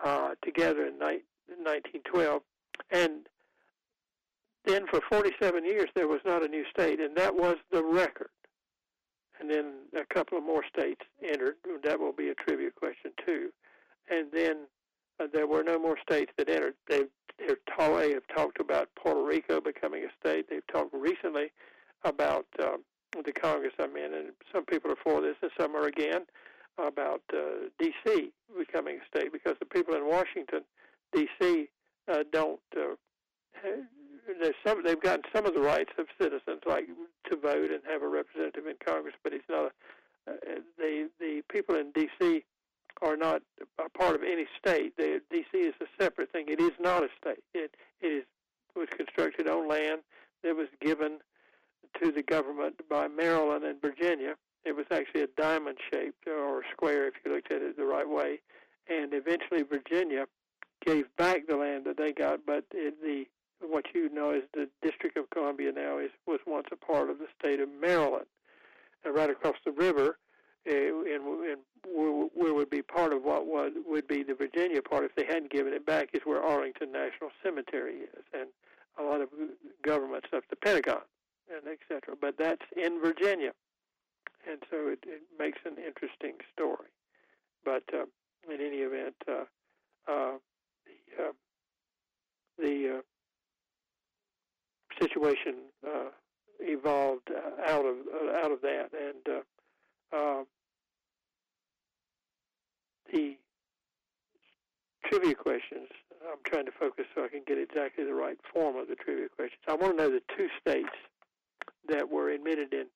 uh, 0.03 0.31
together 0.43 0.85
in 0.85 0.99
ni- 0.99 1.23
1912, 1.47 2.41
and 2.91 3.27
then 4.65 4.85
for 4.87 5.01
47 5.09 5.65
years 5.65 5.89
there 5.95 6.07
was 6.07 6.21
not 6.25 6.43
a 6.43 6.47
new 6.47 6.65
state, 6.69 6.99
and 6.99 7.15
that 7.17 7.35
was 7.35 7.57
the 7.71 7.83
record. 7.83 8.29
And 9.39 9.49
then 9.49 9.73
a 9.95 10.13
couple 10.13 10.37
of 10.37 10.43
more 10.43 10.63
states 10.65 11.01
entered. 11.21 11.55
That 11.83 11.99
will 11.99 12.13
be 12.13 12.29
a 12.29 12.35
trivia 12.35 12.71
question 12.71 13.11
too. 13.25 13.49
And 14.09 14.27
then 14.31 14.67
uh, 15.19 15.27
there 15.33 15.47
were 15.47 15.63
no 15.63 15.79
more 15.79 15.97
states 16.01 16.31
that 16.37 16.49
entered. 16.49 16.75
They've, 16.87 17.09
they're 17.39 17.57
they 17.77 18.13
have 18.13 18.27
talked 18.33 18.59
about 18.59 18.89
Puerto 18.95 19.23
Rico 19.23 19.59
becoming 19.59 20.03
a 20.03 20.09
state. 20.19 20.45
They've 20.49 20.65
talked 20.67 20.93
recently 20.93 21.51
about 22.03 22.45
um, 22.61 22.83
the 23.25 23.31
Congress 23.31 23.73
I'm 23.79 23.95
in, 23.97 24.13
and 24.13 24.29
some 24.53 24.65
people 24.65 24.91
are 24.91 24.97
for 25.03 25.21
this, 25.21 25.35
and 25.41 25.51
some 25.59 25.75
are 25.75 25.87
again 25.87 26.21
about 26.77 27.21
uh, 27.33 27.69
D.C. 27.79 28.31
becoming 28.57 28.97
a 28.97 29.17
state 29.17 29.31
because 29.31 29.55
the 29.59 29.65
people 29.65 29.95
in 29.95 30.07
Washington, 30.07 30.61
D.C. 31.13 31.69
Uh, 32.11 32.23
don't. 32.31 32.59
Uh, 32.75 32.95
there's 34.41 34.55
some. 34.65 34.83
They've 34.83 34.99
gotten 34.99 35.23
some 35.33 35.45
of 35.45 35.53
the 35.53 35.61
rights 35.61 35.91
of 35.97 36.05
citizens, 36.19 36.61
like 36.65 36.85
to 37.29 37.35
vote 37.35 37.71
and 37.71 37.81
have 37.89 38.01
a 38.01 38.07
representative 38.07 38.67
in 38.67 38.75
Congress, 38.85 39.15
but 39.23 39.33
it's 39.33 39.47
not. 39.49 39.71
A, 40.27 40.31
uh, 40.31 40.35
the 40.77 41.09
the 41.19 41.41
people 41.49 41.75
in 41.75 41.91
D.C 41.91 42.43
are 43.01 43.17
not 43.17 43.41
a 43.79 43.89
part 43.89 44.15
of 44.15 44.21
any 44.23 44.45
state. 44.57 44.95
The 44.97 45.21
D.C. 45.29 45.57
is 45.57 45.73
a 45.81 45.85
separate 46.01 46.31
thing. 46.31 46.45
It 46.47 46.61
is 46.61 46.71
not 46.79 47.03
a 47.03 47.07
state. 47.19 47.43
It 47.53 47.75
it 48.01 48.07
is 48.07 48.23
was 48.75 48.87
constructed 48.89 49.47
on 49.47 49.67
land 49.67 50.01
that 50.43 50.55
was 50.55 50.67
given 50.81 51.19
to 52.01 52.11
the 52.11 52.23
government 52.23 52.75
by 52.89 53.07
Maryland 53.07 53.63
and 53.63 53.79
Virginia. 53.79 54.35
It 54.65 54.75
was 54.75 54.85
actually 54.91 55.21
a 55.21 55.27
diamond 55.37 55.77
shaped 55.91 56.27
or 56.27 56.63
square 56.71 57.07
if 57.07 57.13
you 57.23 57.33
looked 57.33 57.51
at 57.51 57.61
it 57.61 57.77
the 57.77 57.85
right 57.85 58.07
way. 58.07 58.39
And 58.89 59.13
eventually 59.13 59.61
Virginia 59.61 60.25
gave 60.85 61.05
back 61.17 61.47
the 61.47 61.55
land 61.55 61.85
that 61.85 61.97
they 61.97 62.11
got, 62.11 62.39
but 62.45 62.65
it, 62.71 62.95
the 63.01 63.25
what 63.61 63.85
you 63.93 64.09
know 64.09 64.31
as 64.31 64.43
the 64.53 64.69
District 64.81 65.17
of 65.17 65.29
Columbia 65.29 65.71
now 65.71 65.97
is 65.97 66.11
was 66.27 66.39
once 66.45 66.67
a 66.71 66.75
part 66.75 67.09
of 67.09 67.19
the 67.19 67.27
state 67.39 67.59
of 67.59 67.69
Maryland. 67.69 68.25
And 69.05 69.15
right 69.15 69.29
across 69.29 69.55
the 69.65 69.71
river 69.71 70.17
eh, 70.65 70.89
and, 70.89 71.59
where 71.85 72.53
would 72.53 72.69
be 72.69 72.81
part 72.81 73.13
of 73.13 73.23
what 73.23 73.47
would 73.47 73.73
would 73.85 74.07
be 74.07 74.23
the 74.23 74.33
Virginia 74.33 74.81
part 74.81 75.03
if 75.03 75.15
they 75.15 75.25
hadn't 75.25 75.51
given 75.51 75.73
it 75.73 75.85
back 75.85 76.09
is 76.13 76.21
where 76.23 76.41
Arlington 76.41 76.91
National 76.91 77.29
Cemetery 77.43 77.95
is, 77.95 78.23
and 78.33 78.49
a 78.99 79.03
lot 79.03 79.21
of 79.21 79.29
government 79.81 80.23
stuff, 80.27 80.43
the 80.49 80.55
Pentagon, 80.55 81.01
and 81.49 81.63
etc. 81.67 82.15
But 82.19 82.35
that's 82.37 82.61
in 82.77 83.01
Virginia, 83.01 83.51
and 84.49 84.59
so 84.69 84.87
it, 84.87 84.99
it 85.05 85.21
makes 85.37 85.59
an 85.65 85.75
interesting 85.77 86.35
story. 86.53 86.89
But 87.65 87.83
uh, 87.93 88.05
in 88.51 88.61
any 88.61 88.77
event, 88.77 89.15
uh, 89.27 89.43
uh, 90.09 90.37
the, 90.85 91.23
uh, 91.23 91.31
the 92.57 92.97
uh, 92.97 93.01
situation 95.01 95.55
uh, 95.85 96.09
evolved 96.59 97.29
uh, 97.29 97.71
out 97.71 97.85
of 97.85 97.95
uh, 98.13 98.45
out 98.45 98.51
of 98.51 98.61
that, 98.61 98.89
and 98.93 99.37
uh, 99.37 100.15
uh, 100.15 100.43
the 103.11 103.37
trivia 105.05 105.35
questions. 105.35 105.87
I'm 106.23 106.39
trying 106.45 106.65
to 106.65 106.71
focus 106.71 107.05
so 107.13 107.25
I 107.25 107.27
can 107.27 107.41
get 107.45 107.57
exactly 107.57 108.05
the 108.05 108.13
right 108.13 108.37
form 108.53 108.77
of 108.77 108.87
the 108.87 108.95
trivia 108.95 109.27
questions. 109.27 109.59
I 109.67 109.75
want 109.75 109.97
to 109.97 110.03
know 110.03 110.09
the 110.09 110.21
two 110.37 110.47
states 110.59 110.95
that 111.89 112.09
were 112.09 112.29
admitted 112.29 112.73
in 112.73 112.87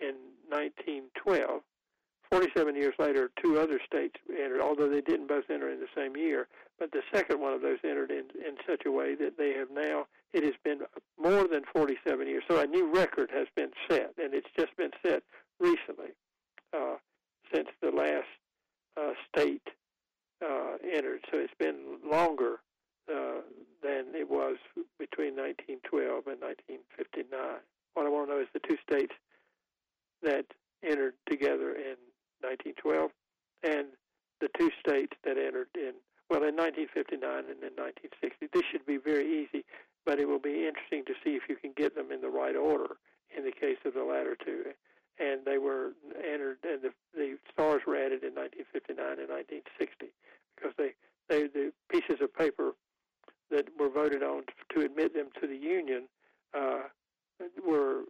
in 0.00 0.14
1912. 0.48 1.62
47 2.30 2.76
years 2.76 2.94
later, 2.98 3.30
two 3.42 3.58
other 3.58 3.80
states 3.86 4.14
entered, 4.30 4.60
although 4.60 4.88
they 4.88 5.00
didn't 5.00 5.28
both 5.28 5.44
enter 5.50 5.70
in 5.70 5.80
the 5.80 5.88
same 5.96 6.14
year. 6.14 6.46
But 6.78 6.92
the 6.92 7.02
second 7.12 7.40
one 7.40 7.54
of 7.54 7.62
those 7.62 7.78
entered 7.82 8.10
in, 8.10 8.24
in 8.46 8.56
such 8.68 8.82
a 8.86 8.92
way 8.92 9.14
that 9.14 9.36
they 9.38 9.54
have 9.54 9.68
now, 9.72 10.06
it 10.32 10.44
has 10.44 10.54
been 10.62 10.80
more 11.20 11.48
than 11.48 11.62
47 11.72 12.26
years. 12.26 12.44
So 12.48 12.60
a 12.60 12.66
new 12.66 12.92
record 12.92 13.30
has 13.32 13.46
been 13.56 13.70
set, 13.90 14.12
and 14.22 14.34
it's 14.34 14.48
just 14.58 14.76
been 14.76 14.90
set 15.04 15.22
recently 15.58 16.10
uh, 16.76 16.96
since 17.52 17.68
the 17.80 17.90
last 17.90 18.28
uh, 18.96 19.12
state 19.32 19.66
uh, 20.42 20.76
entered. 20.84 21.20
So 21.32 21.38
it's 21.38 21.54
been 21.58 21.98
longer 22.08 22.60
uh, 23.10 23.40
than 23.82 24.14
it 24.14 24.28
was 24.28 24.56
between 24.98 25.34
1912 25.90 26.26
and 26.28 26.40
1959. 26.40 27.64
What 27.94 28.06
I 28.06 28.10
want 28.10 28.28
to 28.28 28.34
know 28.34 28.40
is 28.40 28.50
the 28.52 28.64
two 28.64 28.78
states 28.84 29.14
that 30.22 30.46
entered 30.84 31.14
together 31.28 31.74
in 31.74 31.98
1912 32.44 33.10
and 33.66 33.90
the 34.40 34.48
two 34.58 34.70
states 34.78 35.14
that 35.24 35.38
entered 35.38 35.68
in 35.74 35.98
well 36.30 36.44
in 36.44 36.54
1959 36.54 37.18
and 37.48 37.58
in 37.64 37.74
1960. 37.74 38.52
This 38.52 38.66
should 38.70 38.84
be 38.84 39.00
very 39.00 39.26
easy, 39.26 39.64
but 40.04 40.20
it 40.20 40.28
will 40.28 40.42
be 40.42 40.68
interesting 40.68 41.02
to 41.08 41.16
see 41.24 41.34
if 41.34 41.48
you 41.48 41.56
can 41.56 41.72
get 41.74 41.96
them 41.96 42.12
in 42.12 42.20
the 42.20 42.30
right 42.30 42.54
order 42.54 43.00
in 43.34 43.44
the 43.44 43.52
case 43.52 43.80
of 43.84 43.94
the 43.94 44.04
latter 44.04 44.36
two 44.36 44.76
and 45.18 45.44
they 45.44 45.58
were 45.58 45.92
entered, 46.16 46.58
and 46.62 46.82
the, 46.82 46.92
the 47.14 47.36
stars 47.52 47.82
were 47.86 47.96
added 47.96 48.22
in 48.22 48.34
1959 48.34 49.18
and 49.18 49.28
1960 49.28 50.14
because 50.54 50.72
they, 50.78 50.94
they 51.28 51.46
the 51.50 51.72
pieces 51.90 52.22
of 52.22 52.32
paper 52.34 52.72
that 53.50 53.68
were 53.78 53.88
voted 53.88 54.22
on 54.22 54.42
to 54.74 54.80
admit 54.84 55.14
them 55.14 55.28
to 55.40 55.46
the 55.46 55.56
Union 55.56 56.08
uh, 56.54 56.82
were 57.66 58.02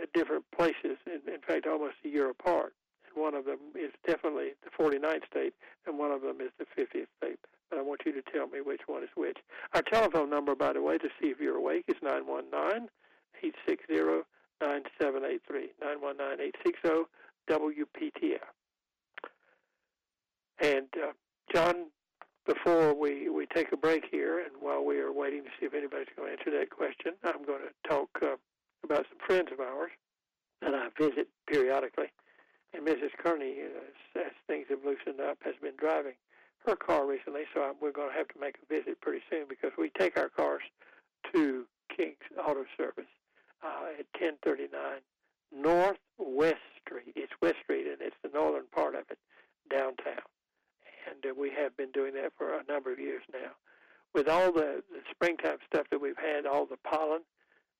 at 0.00 0.12
different 0.12 0.44
places, 0.56 0.98
in, 1.06 1.20
in 1.32 1.40
fact, 1.46 1.66
almost 1.66 1.96
a 2.04 2.08
year 2.08 2.30
apart. 2.30 2.74
And 3.06 3.22
one 3.22 3.34
of 3.34 3.44
them 3.44 3.58
is 3.74 3.92
definitely 4.06 4.50
the 4.62 4.70
49th 4.70 5.26
state, 5.30 5.54
and 5.86 5.98
one 5.98 6.10
of 6.10 6.22
them 6.22 6.40
is 6.40 6.50
the 6.58 6.64
50th 6.64 7.06
state. 7.18 7.38
But 7.70 7.78
I 7.78 7.82
want 7.82 8.02
you 8.04 8.12
to 8.12 8.22
tell 8.22 8.46
me 8.46 8.60
which 8.60 8.82
one 8.86 9.02
is 9.02 9.08
which. 9.16 9.38
Our 9.74 9.82
telephone 9.82 10.30
number, 10.30 10.54
by 10.54 10.72
the 10.72 10.82
way, 10.82 10.98
to 10.98 11.08
see 11.20 11.28
if 11.28 11.40
you're 11.40 11.56
awake, 11.56 11.84
is 11.88 11.96
919 12.02 12.88
860 13.42 14.24
9783 14.60 15.70
919 15.80 16.52
860 16.64 17.04
WPTF. 17.50 18.48
And 20.60 20.86
uh, 20.96 21.12
John, 21.52 21.90
before 22.46 22.94
we, 22.94 23.28
we 23.28 23.46
take 23.46 23.72
a 23.72 23.76
break 23.76 24.04
here, 24.10 24.40
and 24.40 24.50
while 24.60 24.84
we 24.84 24.98
are 24.98 25.12
waiting 25.12 25.44
to 25.44 25.50
see 25.58 25.66
if 25.66 25.74
anybody's 25.74 26.08
going 26.16 26.28
to 26.28 26.38
answer 26.38 26.50
that 26.58 26.70
question, 26.70 27.12
I'm 27.24 27.44
going 27.44 27.62
to 27.62 27.88
talk 27.88 28.08
uh, 28.22 28.36
about 28.84 29.06
some 29.08 29.18
friends 29.26 29.48
of 29.52 29.60
ours 29.60 29.90
that 30.60 30.74
I 30.74 30.88
visit 30.98 31.28
periodically. 31.46 32.12
And 32.74 32.86
Mrs. 32.86 33.10
Kearney, 33.18 33.56
uh, 33.62 34.20
as 34.20 34.32
things 34.46 34.66
have 34.68 34.84
loosened 34.84 35.20
up, 35.20 35.38
has 35.44 35.54
been 35.62 35.76
driving 35.78 36.14
her 36.66 36.76
car 36.76 37.06
recently, 37.06 37.42
so 37.54 37.62
I'm, 37.62 37.74
we're 37.80 37.92
going 37.92 38.10
to 38.10 38.16
have 38.16 38.28
to 38.28 38.40
make 38.40 38.56
a 38.62 38.74
visit 38.74 39.00
pretty 39.00 39.22
soon 39.30 39.44
because 39.48 39.72
we 39.78 39.90
take 39.98 40.18
our 40.18 40.28
cars 40.28 40.62
to 41.32 41.64
King's 41.94 42.16
Auto 42.38 42.64
Service 42.76 43.10
uh, 43.62 43.98
at 43.98 44.06
1039 44.20 44.70
North 45.52 45.98
West 46.18 46.64
Street. 46.80 47.12
It's 47.16 47.32
West 47.40 47.56
Street, 47.62 47.86
and 47.86 48.00
it's 48.00 48.16
the 48.22 48.30
northern 48.32 48.66
part 48.74 48.94
of 48.94 49.04
it, 49.10 49.18
downtown. 49.70 50.24
And 51.08 51.24
uh, 51.24 51.34
we 51.38 51.50
have 51.50 51.76
been 51.76 51.90
doing 51.92 52.14
that 52.14 52.32
for 52.36 52.54
a 52.54 52.64
number 52.68 52.92
of 52.92 52.98
years 52.98 53.22
now. 53.32 53.52
With 54.14 54.28
all 54.28 54.52
the, 54.52 54.82
the 54.90 55.02
springtime 55.10 55.58
stuff 55.66 55.86
that 55.90 56.00
we've 56.00 56.16
had, 56.16 56.46
all 56.46 56.66
the 56.66 56.78
pollen, 56.88 57.22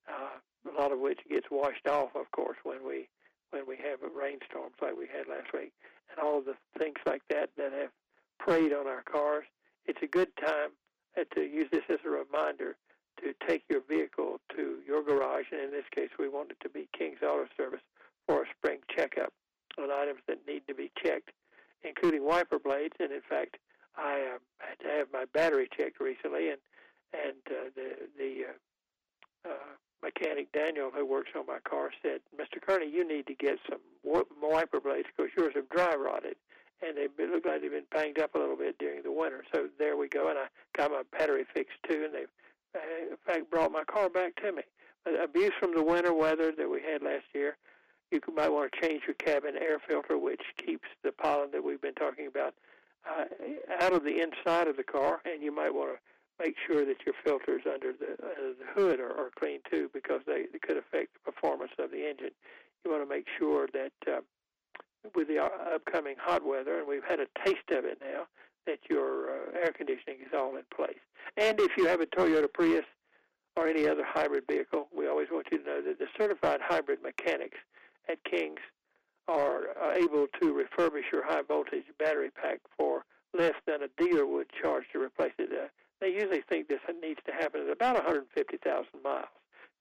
uh, 0.07 0.37
a 0.69 0.81
lot 0.81 0.91
of 0.91 0.99
which 0.99 1.19
gets 1.29 1.47
washed 1.49 1.87
off, 1.87 2.15
of 2.15 2.29
course, 2.31 2.57
when 2.63 2.85
we 2.85 3.07
when 3.51 3.63
we 3.67 3.77
have 3.77 3.99
rainstorms 4.13 4.75
like 4.81 4.97
we 4.97 5.07
had 5.07 5.27
last 5.29 5.53
week, 5.53 5.71
and 6.09 6.19
all 6.19 6.41
the 6.41 6.55
things 6.77 6.97
like 7.05 7.21
that 7.29 7.51
that 7.55 7.71
have 7.71 7.91
preyed 8.39 8.73
on 8.73 8.87
our 8.87 9.03
cars. 9.03 9.45
It's 9.85 10.01
a 10.01 10.07
good 10.07 10.35
time 10.35 10.71
uh, 11.17 11.23
to 11.35 11.41
use 11.41 11.69
this 11.71 11.83
as 11.89 11.99
a 12.05 12.09
reminder 12.09 12.75
to 13.21 13.33
take 13.47 13.63
your 13.69 13.81
vehicle 13.87 14.41
to 14.55 14.79
your 14.85 15.03
garage, 15.03 15.45
and 15.51 15.61
in 15.61 15.71
this 15.71 15.85
case, 15.93 16.09
we 16.19 16.27
want 16.27 16.51
it 16.51 16.57
to 16.63 16.69
be 16.69 16.89
King's 16.97 17.21
Auto 17.23 17.47
Service 17.55 17.81
for 18.27 18.43
a 18.43 18.45
spring 18.57 18.79
checkup 18.93 19.31
on 19.77 19.91
items 19.91 20.19
that 20.27 20.39
need 20.47 20.63
to 20.67 20.73
be 20.73 20.91
checked, 21.01 21.31
including 21.85 22.25
wiper 22.25 22.59
blades. 22.59 22.95
And 22.99 23.11
in 23.11 23.21
fact, 23.27 23.57
I 23.97 24.35
uh, 24.35 24.39
had 24.57 24.79
to 24.79 24.87
have 24.97 25.07
my 25.13 25.25
battery 25.33 25.69
checked 25.75 25.99
recently, 25.99 26.49
and 26.49 26.59
and 27.13 27.37
uh, 27.47 27.69
the 27.75 27.95
the 28.17 28.45
uh, 28.49 29.49
uh, 29.51 29.73
mechanic 30.03 30.51
Daniel, 30.51 30.91
who 30.93 31.05
works 31.05 31.31
on 31.37 31.45
my 31.45 31.59
car, 31.59 31.91
said, 32.01 32.21
"Mr. 32.35 32.61
Kearney, 32.61 32.89
you 32.89 33.07
need 33.07 33.27
to 33.27 33.35
get 33.35 33.57
some 33.69 33.79
wiper 34.03 34.79
blades 34.79 35.07
because 35.15 35.31
yours 35.37 35.53
have 35.55 35.69
dry 35.69 35.95
rotted." 35.95 36.35
and 36.81 36.97
they 36.97 37.07
look 37.25 37.45
like 37.45 37.61
they've 37.61 37.71
been 37.71 37.83
banged 37.91 38.19
up 38.19 38.35
a 38.35 38.37
little 38.37 38.55
bit 38.55 38.77
during 38.77 39.01
the 39.03 39.11
winter. 39.11 39.43
So 39.53 39.67
there 39.79 39.97
we 39.97 40.07
go, 40.07 40.29
and 40.29 40.37
I 40.37 40.47
got 40.75 40.91
my 40.91 41.03
battery 41.17 41.45
fixed 41.53 41.77
too, 41.89 42.03
and 42.05 42.13
they've 42.13 42.29
uh, 42.75 43.11
in 43.11 43.17
fact 43.25 43.49
brought 43.49 43.71
my 43.71 43.83
car 43.83 44.09
back 44.09 44.35
to 44.37 44.51
me. 44.51 44.63
Abuse 45.23 45.53
from 45.59 45.75
the 45.75 45.83
winter 45.83 46.13
weather 46.13 46.51
that 46.57 46.69
we 46.69 46.81
had 46.81 47.01
last 47.01 47.25
year, 47.33 47.57
you 48.11 48.21
might 48.35 48.51
want 48.51 48.71
to 48.71 48.81
change 48.81 49.03
your 49.07 49.15
cabin 49.15 49.55
air 49.59 49.79
filter, 49.87 50.17
which 50.17 50.41
keeps 50.63 50.87
the 51.03 51.11
pollen 51.11 51.49
that 51.51 51.63
we've 51.63 51.81
been 51.81 51.95
talking 51.95 52.27
about 52.27 52.53
uh, 53.09 53.25
out 53.81 53.93
of 53.93 54.03
the 54.03 54.21
inside 54.21 54.67
of 54.67 54.77
the 54.77 54.83
car, 54.83 55.21
and 55.25 55.43
you 55.43 55.53
might 55.53 55.73
want 55.73 55.91
to 55.91 56.43
make 56.43 56.55
sure 56.67 56.85
that 56.85 56.97
your 57.05 57.15
filters 57.23 57.61
under 57.71 57.93
the, 57.93 58.17
the 58.19 58.65
hood 58.73 58.99
are, 58.99 59.11
are 59.11 59.29
clean 59.37 59.59
too, 59.69 59.89
because 59.93 60.21
they, 60.25 60.45
they 60.51 60.59
could 60.59 60.77
affect 60.77 61.13
the 61.13 61.31
performance 61.31 61.71
of 61.79 61.91
the 61.91 62.07
engine. 62.07 62.31
You 62.83 62.91
want 62.91 63.03
to 63.03 63.09
make 63.09 63.27
sure 63.39 63.67
that 63.73 63.93
uh, 64.07 64.21
with 65.15 65.27
the 65.27 65.39
uh, 65.39 65.49
upcoming 65.75 66.15
hot 66.19 66.45
weather, 66.45 66.79
and 66.79 66.87
we've 66.87 67.03
had 67.07 67.19
a 67.19 67.27
taste 67.43 67.69
of 67.71 67.85
it 67.85 67.99
now, 68.01 68.23
that 68.65 68.79
your 68.89 69.29
uh, 69.29 69.59
air 69.61 69.71
conditioning 69.71 70.17
is 70.21 70.33
all 70.33 70.55
in 70.55 70.63
place. 70.75 70.97
And 71.37 71.59
if 71.59 71.77
you 71.77 71.87
have 71.87 72.01
a 72.01 72.05
Toyota 72.07 72.51
Prius 72.51 72.85
or 73.55 73.67
any 73.67 73.87
other 73.87 74.03
hybrid 74.03 74.43
vehicle, 74.49 74.87
we 74.95 75.07
always 75.07 75.27
want 75.31 75.47
you 75.51 75.59
to 75.59 75.63
know 75.63 75.81
that 75.81 75.99
the 75.99 76.07
certified 76.17 76.59
hybrid 76.61 76.99
mechanics 77.03 77.57
at 78.09 78.23
King's 78.23 78.59
are 79.27 79.69
uh, 79.81 79.93
able 79.95 80.27
to 80.39 80.53
refurbish 80.53 81.11
your 81.11 81.25
high 81.25 81.41
voltage 81.41 81.85
battery 81.97 82.29
pack 82.29 82.59
for 82.77 83.05
less 83.33 83.55
than 83.65 83.81
a 83.81 84.01
dealer 84.01 84.25
would 84.25 84.47
charge 84.61 84.83
to 84.93 85.01
replace 85.01 85.33
it. 85.39 85.49
Uh, 85.51 85.67
they 85.99 86.09
usually 86.09 86.43
think 86.47 86.67
this 86.67 86.79
needs 87.01 87.19
to 87.25 87.31
happen 87.31 87.61
at 87.61 87.69
about 87.69 87.95
150,000 87.95 88.85
miles. 89.03 89.25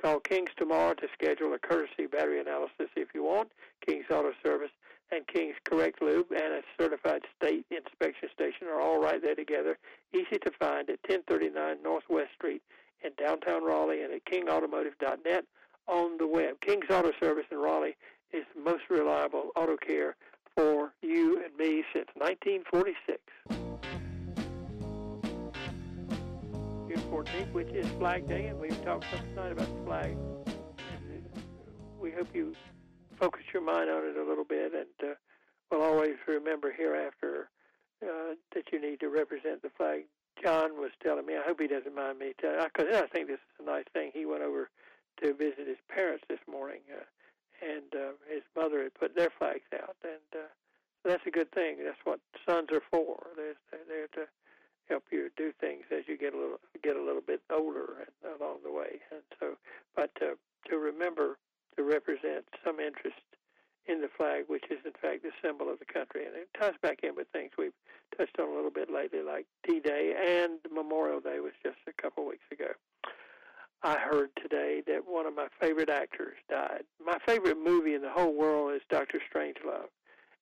Call 0.01 0.21
King's 0.21 0.51
tomorrow 0.57 0.95
to 0.95 1.09
schedule 1.13 1.53
a 1.55 1.59
courtesy 1.59 2.07
battery 2.11 2.41
analysis 2.41 2.89
if 2.97 3.09
you 3.15 3.23
want. 3.23 3.51
King's 3.87 4.07
Auto 4.11 4.33
Service 4.45 4.71
and 5.13 5.27
King's 5.27 5.57
Correct 5.65 6.03
Lube 6.03 6.31
and 6.33 6.55
a 6.55 6.63
certified 6.79 7.23
state 7.37 7.65
inspection 7.71 8.29
station 8.33 8.67
are 8.67 8.81
all 8.81 9.01
right 9.01 9.23
there 9.23 9.35
together. 9.35 9.79
Easy 10.13 10.39
to 10.39 10.51
find 10.59 10.91
at 10.91 10.99
1039 11.09 11.83
Northwest 11.83 12.31
Street 12.35 12.63
in 13.05 13.13
downtown 13.23 13.63
Raleigh 13.63 14.03
and 14.03 14.13
at 14.13 14.25
kingautomotive.net 14.25 15.45
on 15.87 16.17
the 16.19 16.27
web. 16.27 16.61
King's 16.61 16.91
Auto 16.91 17.13
Service 17.21 17.45
in 17.51 17.59
Raleigh 17.59 17.97
is 18.35 18.45
the 18.55 18.61
most 18.61 18.83
reliable 18.91 19.51
auto 19.55 19.77
care 19.77 20.17
for 20.57 20.93
you 21.03 21.41
and 21.45 21.57
me 21.57 21.85
since 21.93 22.09
1946. 22.17 23.21
June 26.89 27.11
14th, 27.11 27.53
which 27.53 27.69
is 27.69 27.87
Flag 27.99 28.27
Day, 28.29 28.47
and 28.47 28.59
we've 28.59 28.83
talked 28.85 29.07
some 29.15 29.25
tonight 29.27 29.53
about 29.53 29.69
the 29.69 29.85
flag. 29.85 30.17
We 32.01 32.11
hope 32.11 32.35
you 32.35 32.55
focus 33.19 33.43
your 33.53 33.63
mind 33.63 33.89
on 33.89 34.05
it 34.05 34.17
a 34.17 34.25
little 34.25 34.45
bit, 34.45 34.73
and 34.75 35.11
uh, 35.11 35.15
will 35.71 35.83
always 35.83 36.17
remember 36.27 36.73
hereafter 36.73 37.49
uh, 38.03 38.35
that 38.53 38.65
you 38.73 38.81
need 38.81 38.99
to 39.01 39.09
represent 39.09 39.63
the 39.63 39.71
flag. 39.77 40.05
John 40.43 40.73
was 40.81 40.91
telling 41.03 41.25
me, 41.25 41.35
I 41.37 41.43
hope 41.47 41.61
he 41.61 41.69
doesn't 41.69 41.95
mind 41.95 42.19
me 42.19 42.33
because 42.37 42.57
I 42.93 43.07
think 43.07 43.29
this 43.29 43.39
is 43.39 43.67
a 43.67 43.71
nice 43.71 43.85
thing. 43.93 44.11
He 44.13 44.27
went 44.27 44.43
over 44.43 44.71
to 45.23 45.35
visit 45.35 45.69
his 45.69 45.79
parents 45.89 46.25
this 46.29 46.41
morning, 46.51 46.81
uh, 46.93 47.05
and 47.65 47.95
uh, 47.95 48.13
his 48.29 48.43
mother 48.57 48.83
had 48.83 48.95
put 48.95 49.17
their 49.17 49.31
flags 49.39 49.69
out, 49.75 49.97
and 50.05 50.29
uh, 50.35 50.49
that's 51.05 51.27
a 51.27 51.31
good 51.31 51.51
thing. 51.53 51.79
That's 51.85 51.99
what 52.05 52.21
sons 52.49 52.69
are 52.73 52.83
for. 52.91 53.27
They're, 53.37 53.55
there 53.89 54.09
to 54.15 54.29
help 54.89 55.05
you 55.11 55.31
do 55.37 55.53
things 55.61 55.85
as 55.91 56.05
you 56.07 56.17
get 56.19 56.35
a 56.35 56.39
little 56.39 56.61
get 56.83 56.97
a 56.97 57.03
little 57.03 57.23
bit 57.23 57.41
older 57.51 58.07
and 58.07 58.41
along 58.41 58.59
the 58.65 58.73
way. 58.73 59.01
And 59.11 59.23
so, 59.41 59.57
but 59.97 60.11
uh, 60.21 60.35
to 60.69 60.79
remember 60.79 61.39
to 61.77 61.83
represent 61.83 62.45
some 62.65 62.81
interest 62.81 63.21
in 63.87 64.01
the 64.01 64.09
flag, 64.17 64.45
which 64.47 64.65
is 64.71 64.79
in 64.85 64.93
fact 65.01 65.23
the 65.23 65.31
symbol 65.43 65.71
of 65.71 65.79
the 65.79 65.85
country. 65.85 66.25
And 66.25 66.35
it 66.35 66.49
ties 66.59 66.75
back 66.81 67.01
in 67.03 67.15
with 67.15 67.29
things 67.33 67.51
we've 67.59 67.77
touched 68.17 68.39
on 68.39 68.49
a 68.49 68.55
little 68.55 68.71
bit 68.71 68.91
lately, 68.91 69.21
like 69.21 69.47
D-Day 69.67 70.15
and 70.17 70.59
Memorial 70.73 71.21
Day 71.21 71.41
was 71.41 71.53
just 71.63 71.79
a 71.87 72.03
couple 72.03 72.27
weeks 72.27 72.47
ago. 72.51 72.73
I 73.85 73.99
heard 73.99 74.31
today 74.41 74.83
that 74.87 75.03
one 75.07 75.27
of 75.27 75.35
my 75.37 75.49
favorite 75.61 75.91
actors 75.91 76.37
died. 76.49 76.85
My 77.05 77.19
favorite 77.27 77.59
movie 77.63 77.95
in 77.95 78.01
the 78.01 78.11
whole 78.11 78.33
world 78.33 78.73
is 78.75 78.81
Doctor 78.89 79.21
Strangelove. 79.31 79.91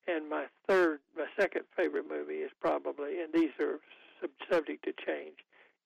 And 0.07 0.31
my 0.31 0.45
third, 0.69 1.01
my 1.17 1.27
second 1.37 1.65
favorite 1.77 2.09
movie 2.09 2.37
is 2.39 2.53
probably, 2.61 3.21
and 3.21 3.33
these 3.35 3.51
are 3.59 3.81
sub- 4.21 4.31
subject 4.49 4.85
to 4.85 4.93
change, 5.05 5.39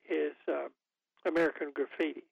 is 0.07 0.35
uh, 0.47 0.69
American 1.25 1.73
Graffiti. 1.73 2.25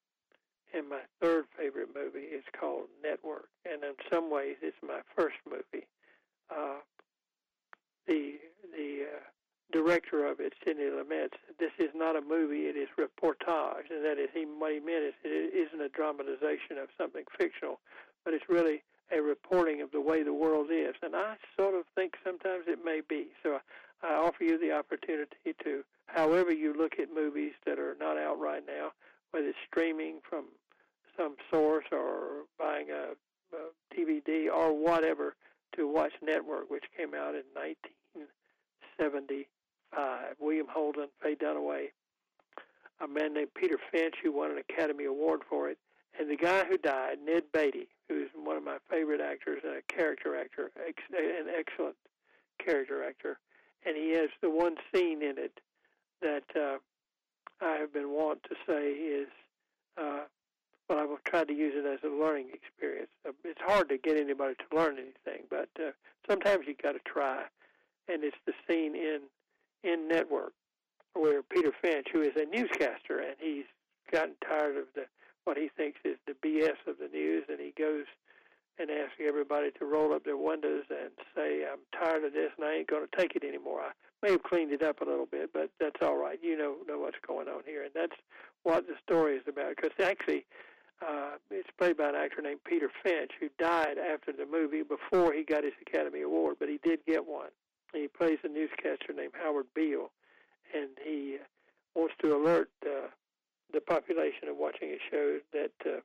And 0.75 0.91
my 0.91 1.01
third 1.23 1.47
favorite 1.57 1.89
movie 1.95 2.27
is 2.27 2.45
called 2.59 2.89
Network, 3.03 3.49
and 3.65 3.83
in 3.83 3.95
some 4.13 4.31
ways, 4.31 4.57
it's 4.61 4.77
my 4.83 5.01
first 5.17 5.37
movie. 5.49 5.87
Uh, 6.51 6.81
the 8.07 8.35
the 8.77 9.05
uh, 9.05 9.21
director 9.85 10.27
of 10.27 10.41
it, 10.41 10.55
Sidney 10.65 10.85
Lumet, 10.85 11.31
this 11.59 11.73
is 11.79 11.91
not 11.95 12.17
a 12.17 12.21
movie; 12.21 12.67
it 12.67 12.77
is 12.77 12.89
reportage, 12.99 13.91
and 13.91 14.05
that 14.05 14.19
is 14.19 14.31
he 14.33 14.45
what 14.45 14.73
he 14.73 14.81
meant 14.81 15.05
is 15.05 15.15
it 15.23 15.55
isn't 15.55 15.81
a 15.81 15.89
dramatization 15.89 16.79
of 16.81 16.89
something 16.97 17.25
fictional, 17.39 17.81
but 18.25 18.33
it's 18.35 18.49
really 18.49 18.83
a 19.13 19.21
reporting 19.21 19.83
of 19.83 19.91
the 19.93 20.01
way 20.01 20.23
the 20.23 20.33
world 20.33 20.71
is. 20.71 20.95
And 21.03 21.15
I 21.15 21.37
sort 21.59 21.75
of 21.75 21.85
think 21.95 22.15
sometimes 22.25 22.65
it 22.67 22.79
may 22.85 23.03
be. 23.07 23.29
So 23.43 23.61
I 24.03 24.15
offer 24.15 24.45
you 24.45 24.59
the 24.59 24.73
opportunity 24.73 25.55
to, 25.63 25.85
however 26.07 26.53
you 26.53 26.73
look 26.73 26.99
at 26.99 27.15
movies 27.15 27.53
that 27.67 27.79
are 27.79 27.97
not 28.01 28.17
out 28.17 28.41
right 28.41 28.63
now, 28.67 28.93
whether 29.31 29.49
it's 29.49 29.59
streaming 29.69 30.21
from 30.29 30.47
some 31.17 31.37
source 31.51 31.85
or 31.93 32.45
buying 32.59 32.91
a, 32.91 33.15
a 33.55 33.71
DVD 33.95 34.49
or 34.53 34.73
whatever 34.73 35.37
to 35.77 35.87
watch 35.87 36.13
Network, 36.23 36.71
which 36.71 36.85
came 36.97 37.15
out 37.15 37.35
in 37.35 37.45
1975. 37.55 39.45
William 40.85 40.95
Holden, 40.95 41.09
Faye 41.23 41.37
Dunaway, 41.37 41.87
a 43.01 43.09
man 43.09 43.35
named 43.35 43.55
Peter 43.55 43.79
Finch, 43.91 44.17
who 44.23 44.33
won 44.33 44.51
an 44.51 44.59
Academy 44.59 45.05
Award 45.05 45.43
for 45.49 45.69
it, 45.69 45.79
and 46.19 46.31
the 46.31 46.37
guy 46.37 46.65
who 46.65 46.79
died, 46.79 47.19
Ned 47.25 47.45
Beatty, 47.53 47.89
who's 48.09 48.29
one 48.35 48.57
of 48.57 48.65
my 48.65 48.77
favorite 48.91 49.21
actors 49.21 49.63
and 49.65 49.77
a 49.77 49.83
character 49.93 50.39
actor, 50.39 50.71
an 50.77 51.47
excellent 51.57 51.97
character 52.59 53.03
actor, 53.05 53.39
and 53.87 53.97
he 53.97 54.11
has 54.11 54.31
the 54.41 54.51
one 54.51 54.77
scene 54.93 55.23
in 55.23 55.39
it 55.39 55.61
that 56.23 56.45
uh, 56.57 56.79
I 57.61 57.77
have 57.77 57.93
been 57.93 58.11
wont 58.11 58.43
to 58.45 58.57
say 58.67 58.93
is 58.93 59.29
uh, 59.99 60.21
well, 60.89 60.99
I 60.99 61.05
will 61.05 61.19
try 61.25 61.45
to 61.45 61.53
use 61.53 61.73
it 61.77 61.87
as 61.87 61.99
a 62.05 62.15
learning 62.15 62.49
experience. 62.53 63.11
It's 63.43 63.61
hard 63.61 63.89
to 63.89 63.97
get 63.97 64.19
anybody 64.19 64.55
to 64.55 64.77
learn 64.77 64.99
anything, 64.99 65.47
but 65.49 65.69
uh, 65.79 65.93
sometimes 66.29 66.67
you 66.67 66.75
got 66.75 66.93
to 66.93 66.99
try. 67.07 67.45
And 68.07 68.23
it's 68.23 68.37
the 68.45 68.53
scene 68.69 68.95
in 68.95 69.21
in 69.83 70.09
Network 70.09 70.53
where 71.15 71.43
Peter 71.43 71.73
Finch, 71.81 72.09
who 72.13 72.23
is 72.23 72.35
a 72.37 72.44
newscaster, 72.55 73.19
and 73.19 73.37
he's 73.39 73.65
gotten 74.11 74.35
tired 74.47 74.77
of 74.77 74.85
the 74.95 75.07
what 75.45 75.59
he 75.59 75.69
thinks 75.77 76.01
is 76.05 76.17
the 76.27 76.33
BS 76.33 76.79
of 76.87 76.97
the 76.99 77.09
news, 77.13 77.45
and 77.49 77.61
he 77.61 77.73
goes 77.77 78.07
and 78.79 78.91
asks 78.91 79.21
everybody 79.21 79.71
to 79.79 79.85
roll 79.85 80.15
up 80.15 80.25
their 80.25 80.37
windows 80.39 80.85
and 80.91 81.11
say, 81.35 81.65
"I'm 81.71 81.81
tired 81.93 82.25
of 82.25 82.33
this, 82.33 82.51
and 82.57 82.67
I 82.67 82.75
ain't 82.75 82.89
going 82.89 83.07
to 83.07 83.17
take 83.17 83.37
it 83.37 83.45
anymore." 83.45 83.83
I 83.83 83.93
may 84.23 84.33
have 84.33 84.43
cleaned 84.43 84.73
it 84.73 84.83
up 84.83 85.01
a 85.01 85.05
little 85.05 85.27
bit, 85.27 85.53
but 85.53 85.71
that's 85.79 86.01
all 86.03 86.17
right. 86.17 86.39
You 86.43 86.57
know 86.57 86.77
know 86.89 86.99
what's 86.99 87.19
going 87.27 87.49
on 87.49 87.63
here, 87.67 87.83
and 87.83 87.93
that's 87.95 88.17
what 88.63 88.87
the 88.87 88.95
story 89.07 89.37
is 89.37 89.47
about. 89.47 89.77
Because 89.77 89.93
actually, 90.03 90.47
Uh, 91.03 91.37
it's 91.51 91.69
played 91.77 91.97
by 91.97 92.09
an 92.09 92.15
actor 92.15 92.41
named 92.41 92.63
Peter 92.65 92.89
Finch, 93.03 93.33
who 93.41 93.49
died 93.59 93.99
after 93.99 94.33
the 94.33 94.47
movie 94.47 94.83
before 94.83 95.33
he 95.35 95.43
got 95.43 95.65
his 95.65 95.75
Academy 95.83 96.23
Award, 96.23 96.57
but 96.59 96.69
he 96.69 96.79
did 96.79 97.05
get 97.05 97.27
one. 97.27 97.51
He 97.93 98.07
plays 98.09 98.39
a 98.45 98.49
newscaster 98.49 99.13
named 99.13 99.35
Howard 99.43 99.67
Beale, 99.75 100.13
and 100.73 100.91
he 101.05 101.39
wants 101.95 102.15
to 102.23 102.37
alert 102.37 102.71
uh, 102.87 103.09
the 103.73 103.81
population 103.81 104.49
of 104.49 104.57
watching 104.57 104.91
a 104.91 104.99
show 105.11 105.39
that, 105.53 105.73
uh, 105.87 106.01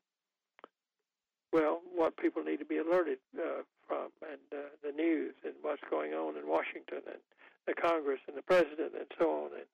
well, 1.51 1.81
what 1.95 2.17
people 2.17 2.43
need 2.43 2.57
to 2.57 2.65
be 2.65 2.77
alerted 2.77 3.19
uh, 3.37 3.63
from, 3.87 4.09
and 4.21 4.39
uh, 4.51 4.69
the 4.83 4.91
news, 4.91 5.33
and 5.43 5.53
what's 5.61 5.81
going 5.89 6.13
on 6.13 6.37
in 6.37 6.47
Washington, 6.47 7.01
and 7.07 7.21
the 7.67 7.73
Congress, 7.73 8.19
and 8.27 8.37
the 8.37 8.41
president, 8.41 8.93
and 8.97 9.07
so 9.17 9.45
on. 9.45 9.51
And, 9.53 9.67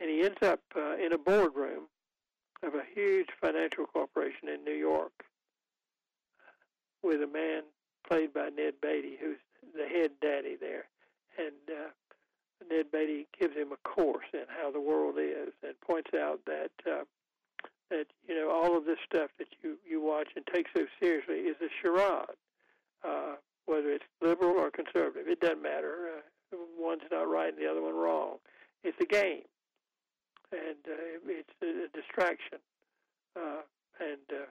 and 0.00 0.10
he 0.10 0.22
ends 0.22 0.42
up 0.42 0.60
uh, 0.76 0.96
in 0.96 1.12
a 1.12 1.18
boardroom 1.18 1.84
of 2.62 2.74
a 2.74 2.82
huge 2.94 3.28
financial 3.40 3.86
corporation 3.86 4.48
in 4.48 4.64
New 4.64 4.74
York 4.74 5.12
with 7.02 7.22
a 7.22 7.26
man 7.26 7.62
played 8.06 8.34
by 8.34 8.48
Ned 8.48 8.74
Beatty, 8.82 9.16
who's 9.20 9.38
the 9.74 9.86
head 9.86 10.10
daddy 10.20 10.56
there. 10.60 10.86
And 11.38 11.54
uh, 11.68 11.90
Ned 12.68 12.90
Beatty 12.92 13.26
gives 13.38 13.54
him 13.56 13.72
a 13.72 13.88
course 13.88 14.26
in 14.32 14.44
how 14.48 14.70
the 14.70 14.80
world 14.80 15.16
is 15.18 15.52
and 15.62 15.80
points 15.80 16.10
out 16.14 16.40
that 16.46 16.70
uh, 16.86 17.04
that 17.90 18.06
you 18.26 18.34
know 18.34 18.50
all 18.50 18.76
of 18.76 18.84
this 18.84 18.98
stuff 19.04 19.30
that 19.38 19.48
you 19.62 19.76
you 19.88 20.00
watch 20.02 20.28
and 20.36 20.44
take 20.52 20.66
so 20.76 20.86
seriously 21.00 21.36
is 21.36 21.56
a 21.62 21.68
charade. 21.82 22.36
Uh, 23.04 23.36
whether 23.66 23.90
it's 23.90 24.04
liberal 24.20 24.58
or 24.58 24.70
conservative, 24.70 25.28
it 25.28 25.40
doesn't 25.40 25.62
matter. 25.62 26.22
Uh, 26.52 26.56
one's 26.78 27.02
not 27.12 27.28
right 27.28 27.52
and 27.52 27.62
the 27.62 27.70
other 27.70 27.82
one 27.82 27.94
wrong. 27.94 28.36
It's 28.82 28.96
a 29.00 29.06
game 29.06 29.42
and 30.52 30.78
uh, 30.86 31.18
it's 31.26 31.54
a 31.62 31.96
distraction. 31.96 32.58
Uh, 33.36 33.62
and 34.00 34.26
uh, 34.30 34.46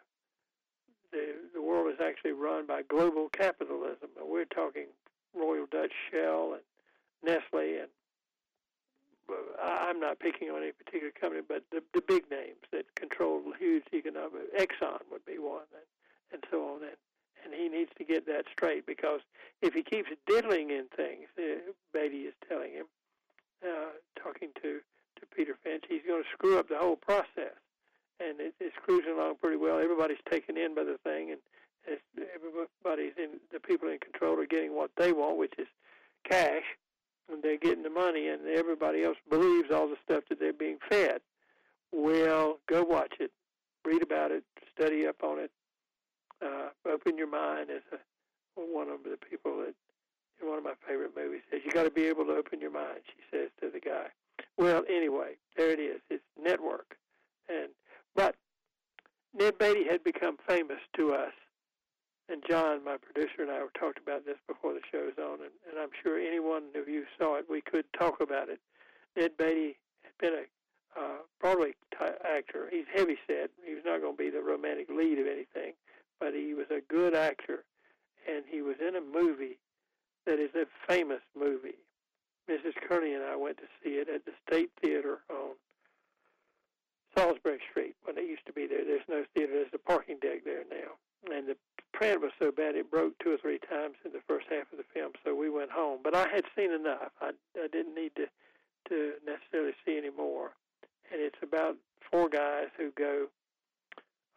the 1.11 1.35
the 1.53 1.61
world 1.61 1.91
is 1.91 1.99
actually 2.03 2.31
run 2.33 2.65
by 2.65 2.81
global 2.83 3.29
capitalism. 3.29 4.09
We're 4.21 4.45
talking 4.45 4.87
Royal 5.33 5.65
Dutch 5.71 5.93
Shell 6.11 6.53
and 6.53 6.63
Nestle, 7.23 7.79
and 7.79 7.89
uh, 9.29 9.61
I'm 9.61 9.96
not 10.07 10.19
picking 10.19 10.49
on 10.49 10.63
any 10.63 10.71
particular 10.71 11.11
company, 11.11 11.41
but 11.47 11.63
the 11.71 11.83
the 11.93 12.01
big 12.01 12.23
names 12.31 12.63
that 12.71 12.85
control 12.95 13.41
huge 13.59 13.83
economic. 13.93 14.47
Exxon 14.55 15.03
would 15.11 15.25
be 15.25 15.37
one, 15.37 15.67
and 15.75 15.87
and 16.31 16.43
so 16.49 16.63
on. 16.63 16.83
And 16.83 16.97
and 17.43 17.53
he 17.53 17.67
needs 17.69 17.91
to 17.97 18.03
get 18.03 18.25
that 18.27 18.45
straight 18.51 18.85
because 18.85 19.21
if 19.61 19.73
he 19.73 19.83
keeps 19.83 20.09
diddling 20.25 20.69
in 20.71 20.85
things, 20.95 21.27
uh, 21.37 21.71
Beatty 21.93 22.23
is 22.23 22.33
telling 22.47 22.71
him, 22.71 22.85
uh, 23.63 23.91
talking 24.21 24.49
to 24.61 24.79
to 25.19 25.25
Peter 25.35 25.55
Finch, 25.63 25.83
he's 25.89 26.01
going 26.07 26.23
to 26.23 26.29
screw 26.31 26.57
up 26.59 26.69
the 26.69 26.77
whole 26.77 26.95
process. 26.95 27.57
And 28.19 28.39
it, 28.39 28.55
it's 28.59 28.75
cruising 28.83 29.13
along 29.13 29.35
pretty 29.41 29.57
well. 29.57 29.79
Everybody's 29.79 30.23
taken 30.29 30.57
in 30.57 30.73
by 30.73 30.83
the 30.83 30.97
thing, 31.03 31.31
and 31.31 31.39
it's, 31.85 32.01
everybody's 32.33 33.13
in. 33.17 33.39
The 33.51 33.59
people 33.59 33.89
in 33.89 33.99
control 33.99 34.39
are 34.39 34.47
getting 34.47 34.75
what 34.75 34.91
they 34.97 35.11
want, 35.11 35.37
which 35.37 35.53
is 35.59 35.67
cash, 36.23 36.65
and 37.31 37.43
they're 37.43 37.57
getting 37.57 37.83
the 37.83 37.89
money, 37.89 38.27
and 38.27 38.47
everybody 38.47 39.03
else 39.03 39.17
believes 39.29 39.71
all 39.71 39.87
the 39.87 39.97
stuff 40.03 40.23
that 40.29 40.39
they're 40.39 40.53
being 40.53 40.77
fed. 40.89 41.21
Well, 41.91 42.59
go 42.67 42.83
watch 42.83 43.13
it, 43.19 43.31
read 43.85 44.01
about 44.01 44.31
it, 44.31 44.43
study 44.75 45.05
up 45.07 45.23
on 45.23 45.39
it, 45.39 45.51
uh, 46.43 46.69
open 46.87 47.17
your 47.17 47.29
mind. 47.29 47.69
As 47.69 47.81
a, 47.91 47.97
one 48.55 48.89
of 48.89 49.03
the 49.03 49.17
people 49.29 49.57
that 49.59 49.73
in 50.41 50.47
one 50.47 50.57
of 50.57 50.63
my 50.63 50.73
favorite 50.87 51.11
movies 51.15 51.41
says, 51.51 51.61
"You 51.65 51.71
got 51.71 51.83
to 51.83 51.91
be 51.91 52.05
able 52.05 52.25
to 52.25 52.33
open 52.33 52.59
your 52.59 52.71
mind." 52.71 52.99
She 53.07 53.21
says 53.31 53.49
to 53.61 53.69
the 53.69 53.79
guy. 53.79 54.07
Well, 54.57 54.83
anyway, 54.89 55.33
there 55.55 55.71
it 55.71 55.79
is. 55.79 56.01
It's 56.09 56.23
network, 56.41 56.97
and 57.49 57.69
but 58.15 58.35
Ned 59.47 59.59
Beatty 59.59 59.85
had 59.89 60.03
become 60.03 60.35
famous 60.45 60.81
to 60.97 61.13
us, 61.13 61.31
and 62.27 62.43
John, 62.49 62.83
my 62.83 62.97
producer, 62.97 63.43
and 63.43 63.49
I 63.49 63.59
talked 63.79 63.97
about 63.97 64.25
this 64.25 64.35
before 64.45 64.73
the 64.73 64.81
show's 64.91 65.13
on, 65.17 65.39
and, 65.39 65.55
and 65.71 65.79
I'm 65.79 65.91
sure 66.03 66.19
anyone 66.19 66.63
of 66.75 66.89
you 66.89 67.05
saw 67.17 67.37
it. 67.37 67.45
We 67.49 67.61
could 67.61 67.85
talk 67.97 68.19
about 68.19 68.49
it. 68.49 68.59
Ned 69.15 69.37
Beatty 69.37 69.77
had 70.03 70.11
been 70.19 70.33
a 70.33 70.99
uh, 70.99 71.17
Broadway 71.39 71.75
t- 71.97 72.13
actor. 72.25 72.67
He's 72.69 72.87
heavy 72.93 73.15
set. 73.25 73.51
He 73.65 73.73
was 73.73 73.83
not 73.85 74.01
going 74.01 74.17
to 74.17 74.21
be 74.21 74.29
the 74.29 74.41
romantic 74.41 74.89
lead 74.89 75.17
of 75.17 75.27
anything, 75.27 75.75
but 76.19 76.33
he 76.33 76.53
was 76.53 76.67
a 76.69 76.81
good 76.81 77.15
actor, 77.15 77.63
and 78.29 78.43
he 78.51 78.61
was 78.61 78.75
in 78.85 78.97
a 78.97 79.01
movie 79.01 79.59
that 80.25 80.39
is 80.39 80.51
a 80.55 80.65
famous 80.91 81.21
movie. 81.39 81.79
Mrs. 82.51 82.73
Kearney 82.85 83.13
and 83.13 83.23
I 83.23 83.37
went 83.37 83.59
to 83.59 83.67
see 83.81 83.91
it 83.91 84.09
at 84.09 84.25
the 84.25 84.33
State 84.45 84.71
Theater 84.83 85.19
on 85.29 85.55
Salisbury 87.17 87.59
Street 87.69 87.95
when 88.03 88.17
it 88.17 88.29
used 88.29 88.45
to 88.45 88.53
be 88.53 88.67
there. 88.67 88.85
There's 88.85 89.09
no 89.09 89.25
theater. 89.33 89.53
There's 89.53 89.73
a 89.73 89.79
parking 89.79 90.17
deck 90.21 90.45
there 90.45 90.63
now. 90.69 90.93
And 91.33 91.47
the 91.47 91.57
print 91.93 92.21
was 92.21 92.31
so 92.39 92.51
bad 92.51 92.75
it 92.75 92.91
broke 92.91 93.17
two 93.19 93.33
or 93.33 93.37
three 93.37 93.59
times 93.59 93.95
in 94.05 94.11
the 94.13 94.21
first 94.27 94.45
half 94.49 94.71
of 94.71 94.77
the 94.77 94.85
film, 94.93 95.13
so 95.25 95.33
we 95.33 95.49
went 95.49 95.71
home. 95.71 95.99
But 96.03 96.15
I 96.15 96.27
had 96.29 96.45
seen 96.55 96.71
enough. 96.71 97.11
I, 97.19 97.31
I 97.57 97.67
didn't 97.71 97.95
need 97.95 98.11
to 98.15 98.27
to 98.89 99.13
necessarily 99.25 99.73
see 99.83 99.97
any 99.97 100.11
more. 100.15 100.51
And 101.11 101.19
it's 101.19 101.41
about 101.41 101.75
four 102.09 102.29
guys 102.29 102.67
who 102.77 102.91
go 102.91 103.27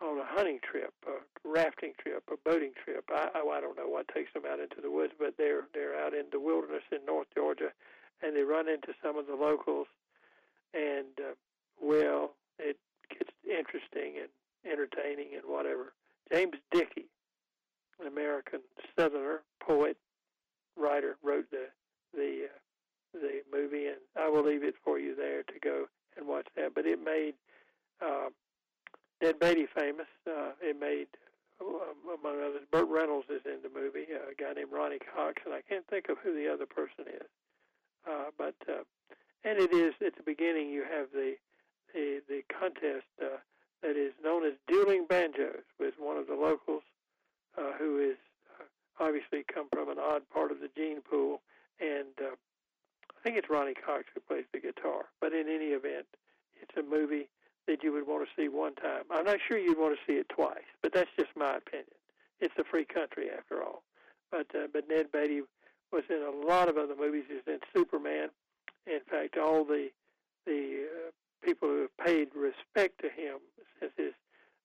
on 0.00 0.18
a 0.18 0.24
hunting 0.24 0.58
trip, 0.58 0.92
a 1.06 1.22
rafting 1.46 1.92
trip, 2.02 2.24
a 2.32 2.36
boating 2.48 2.72
trip. 2.82 3.04
I, 3.14 3.28
I 3.34 3.60
don't 3.60 3.76
know 3.76 3.86
what 3.86 4.08
takes 4.08 4.32
them 4.32 4.42
out 4.50 4.58
into 4.58 4.80
the 4.82 4.90
woods, 4.90 5.12
but 5.18 5.34
they're 5.36 5.68
they're 5.74 5.98
out 6.00 6.14
in 6.14 6.24
the 6.32 6.40
wilderness 6.40 6.82
in 6.90 7.04
North 7.06 7.28
Georgia, 7.34 7.70
and 8.22 8.34
they 8.34 8.42
run 8.42 8.68
into 8.68 8.92
some 9.02 9.18
of 9.18 9.26
the 9.26 9.36
locals, 9.36 9.86
and 10.74 11.14
uh, 11.18 11.34
well, 11.80 12.32
it 12.60 12.76
gets 13.10 13.30
interesting 13.44 14.14
and 14.20 14.28
entertaining 14.70 15.28
and 15.34 15.42
whatever. 15.46 15.92
James 16.32 16.54
Dickey, 16.70 17.06
an 18.00 18.06
American 18.06 18.60
Southerner 18.96 19.42
poet, 19.60 19.96
writer, 20.76 21.16
wrote 21.22 21.50
the 21.50 21.66
the 22.14 22.46
uh, 22.46 23.18
the 23.18 23.42
movie, 23.52 23.86
and 23.86 23.96
I 24.16 24.28
will 24.28 24.44
leave 24.44 24.62
it 24.62 24.74
for 24.84 24.98
you 24.98 25.14
there 25.14 25.42
to 25.42 25.58
go 25.62 25.86
and 26.16 26.26
watch 26.26 26.46
that. 26.56 26.74
But 26.74 26.86
it 26.86 27.02
made 27.02 27.34
uh, 28.00 28.28
Ned 29.22 29.38
Beatty 29.38 29.66
famous. 29.74 30.06
Uh, 30.26 30.52
it 30.62 30.78
made 30.78 31.08
uh, 31.60 32.14
among 32.14 32.40
others. 32.40 32.62
Burt 32.70 32.88
Reynolds 32.88 33.26
is 33.28 33.42
in 33.44 33.58
the 33.62 33.70
movie. 33.80 34.06
A 34.12 34.34
guy 34.40 34.52
named 34.54 34.72
Ronny 34.72 34.98
Cox, 34.98 35.42
and 35.44 35.54
I 35.54 35.62
can't 35.68 35.86
think 35.88 36.08
of 36.08 36.18
who 36.22 36.34
the 36.34 36.52
other 36.52 36.66
person 36.66 37.04
is. 37.08 37.28
Uh, 38.08 38.30
but 38.38 38.54
uh, 38.68 38.84
and 39.44 39.58
it 39.58 39.72
is 39.72 39.94
at 40.04 40.16
the 40.16 40.22
beginning 40.22 40.70
you 40.70 40.84
have 40.84 41.08
the 41.12 41.34
the, 41.94 42.20
the 42.28 42.42
contest 42.48 43.06
uh, 43.22 43.38
that 43.82 43.96
is 43.96 44.12
known 44.22 44.44
as 44.44 44.52
dueling 44.68 45.06
banjos 45.08 45.64
with 45.78 45.94
one 45.98 46.16
of 46.16 46.26
the 46.26 46.34
locals 46.34 46.82
uh, 47.56 47.72
who 47.78 47.98
is 47.98 48.16
uh, 48.60 48.64
obviously 49.04 49.44
come 49.52 49.68
from 49.72 49.88
an 49.88 49.98
odd 49.98 50.22
part 50.32 50.50
of 50.50 50.60
the 50.60 50.70
gene 50.76 51.00
pool, 51.00 51.40
and 51.80 52.14
uh, 52.20 52.34
I 52.34 53.20
think 53.22 53.36
it's 53.36 53.50
Ronny 53.50 53.74
Cox 53.74 54.04
who 54.14 54.20
plays 54.20 54.44
the 54.52 54.60
guitar. 54.60 55.06
But 55.20 55.32
in 55.32 55.48
any 55.48 55.76
event, 55.76 56.06
it's 56.60 56.76
a 56.76 56.82
movie 56.82 57.28
that 57.66 57.82
you 57.82 57.92
would 57.92 58.06
want 58.06 58.26
to 58.26 58.40
see 58.40 58.48
one 58.48 58.74
time. 58.74 59.04
I'm 59.10 59.24
not 59.24 59.38
sure 59.46 59.58
you'd 59.58 59.78
want 59.78 59.96
to 59.96 60.12
see 60.12 60.18
it 60.18 60.28
twice, 60.28 60.68
but 60.82 60.92
that's 60.92 61.10
just 61.18 61.30
my 61.36 61.56
opinion. 61.56 61.96
It's 62.40 62.54
a 62.58 62.64
free 62.64 62.84
country 62.84 63.28
after 63.36 63.62
all. 63.62 63.82
But 64.30 64.46
uh, 64.54 64.66
but 64.72 64.88
Ned 64.88 65.12
Beatty 65.12 65.42
was 65.92 66.04
in 66.08 66.22
a 66.22 66.46
lot 66.46 66.68
of 66.68 66.76
other 66.76 66.94
movies. 66.98 67.24
He's 67.28 67.46
in 67.46 67.60
Superman. 67.74 68.28
In 68.86 69.00
fact, 69.10 69.36
all 69.36 69.64
the 69.64 69.88
people 71.50 71.68
who 71.68 71.80
have 71.80 72.06
paid 72.06 72.28
respect 72.32 73.00
to 73.02 73.10
him 73.10 73.42
since 73.80 73.90
his 73.96 74.14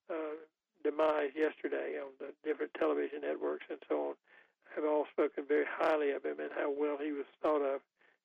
uh, 0.08 0.38
demise 0.84 1.34
yesterday 1.36 1.98
on 1.98 2.14
the 2.20 2.30
different 2.46 2.72
television 2.78 3.22
networks 3.26 3.66
and 3.72 3.80
so 3.90 4.10
on 4.10 4.14
have 4.76 4.86
all 4.86 5.08
spoken 5.12 5.46
very 5.48 5.66
highly 5.66 6.12
of 6.12 6.24
him 6.24 6.38
and 6.40 6.52
how 6.56 6.70
well 6.70 6.98
he 7.02 7.12
was 7.12 7.26
thought 7.42 7.64
of. 7.64 7.82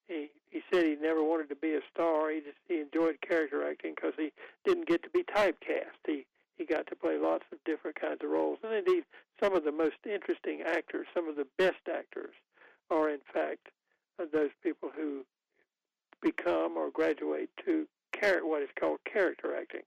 He 0.09 0.29
he 0.51 0.61
said 0.71 0.85
he 0.85 0.97
never 1.01 1.23
wanted 1.25 1.49
to 1.49 1.57
be 1.57 1.73
a 1.73 1.81
star. 1.95 2.31
He 2.31 2.41
just 2.41 2.59
he 2.69 2.81
enjoyed 2.81 3.17
character 3.27 3.67
acting 3.67 3.95
because 3.97 4.13
he 4.19 4.31
didn't 4.67 4.89
get 4.89 5.03
to 5.05 5.09
be 5.11 5.23
typecast. 5.23 6.05
He 6.05 6.27
he 6.59 6.67
got 6.67 6.87
to 6.89 6.97
play 6.97 7.17
lots 7.17 7.45
of 7.53 7.65
different 7.65 7.99
kinds 7.99 8.19
of 8.23 8.29
roles, 8.29 8.59
and 8.63 8.75
indeed 8.75 9.05
some 9.41 9.55
of 9.55 9.65
the 9.65 9.73
most 9.73 10.05
interesting 10.05 10.61
actors, 10.67 11.07
some 11.15 11.29
of 11.29 11.37
the 11.37 11.47
best 11.57 11.89
actors, 11.89 12.35
are 12.91 13.09
in 13.09 13.21
fact 13.33 13.69
those 14.35 14.51
people 14.63 14.91
who 14.95 15.25
become 16.21 16.77
or 16.77 16.91
graduate 16.91 17.49
to 17.65 17.87
char- 18.19 18.47
what 18.47 18.63
is 18.63 18.69
called 18.79 19.01
character 19.05 19.57
acting. 19.57 19.83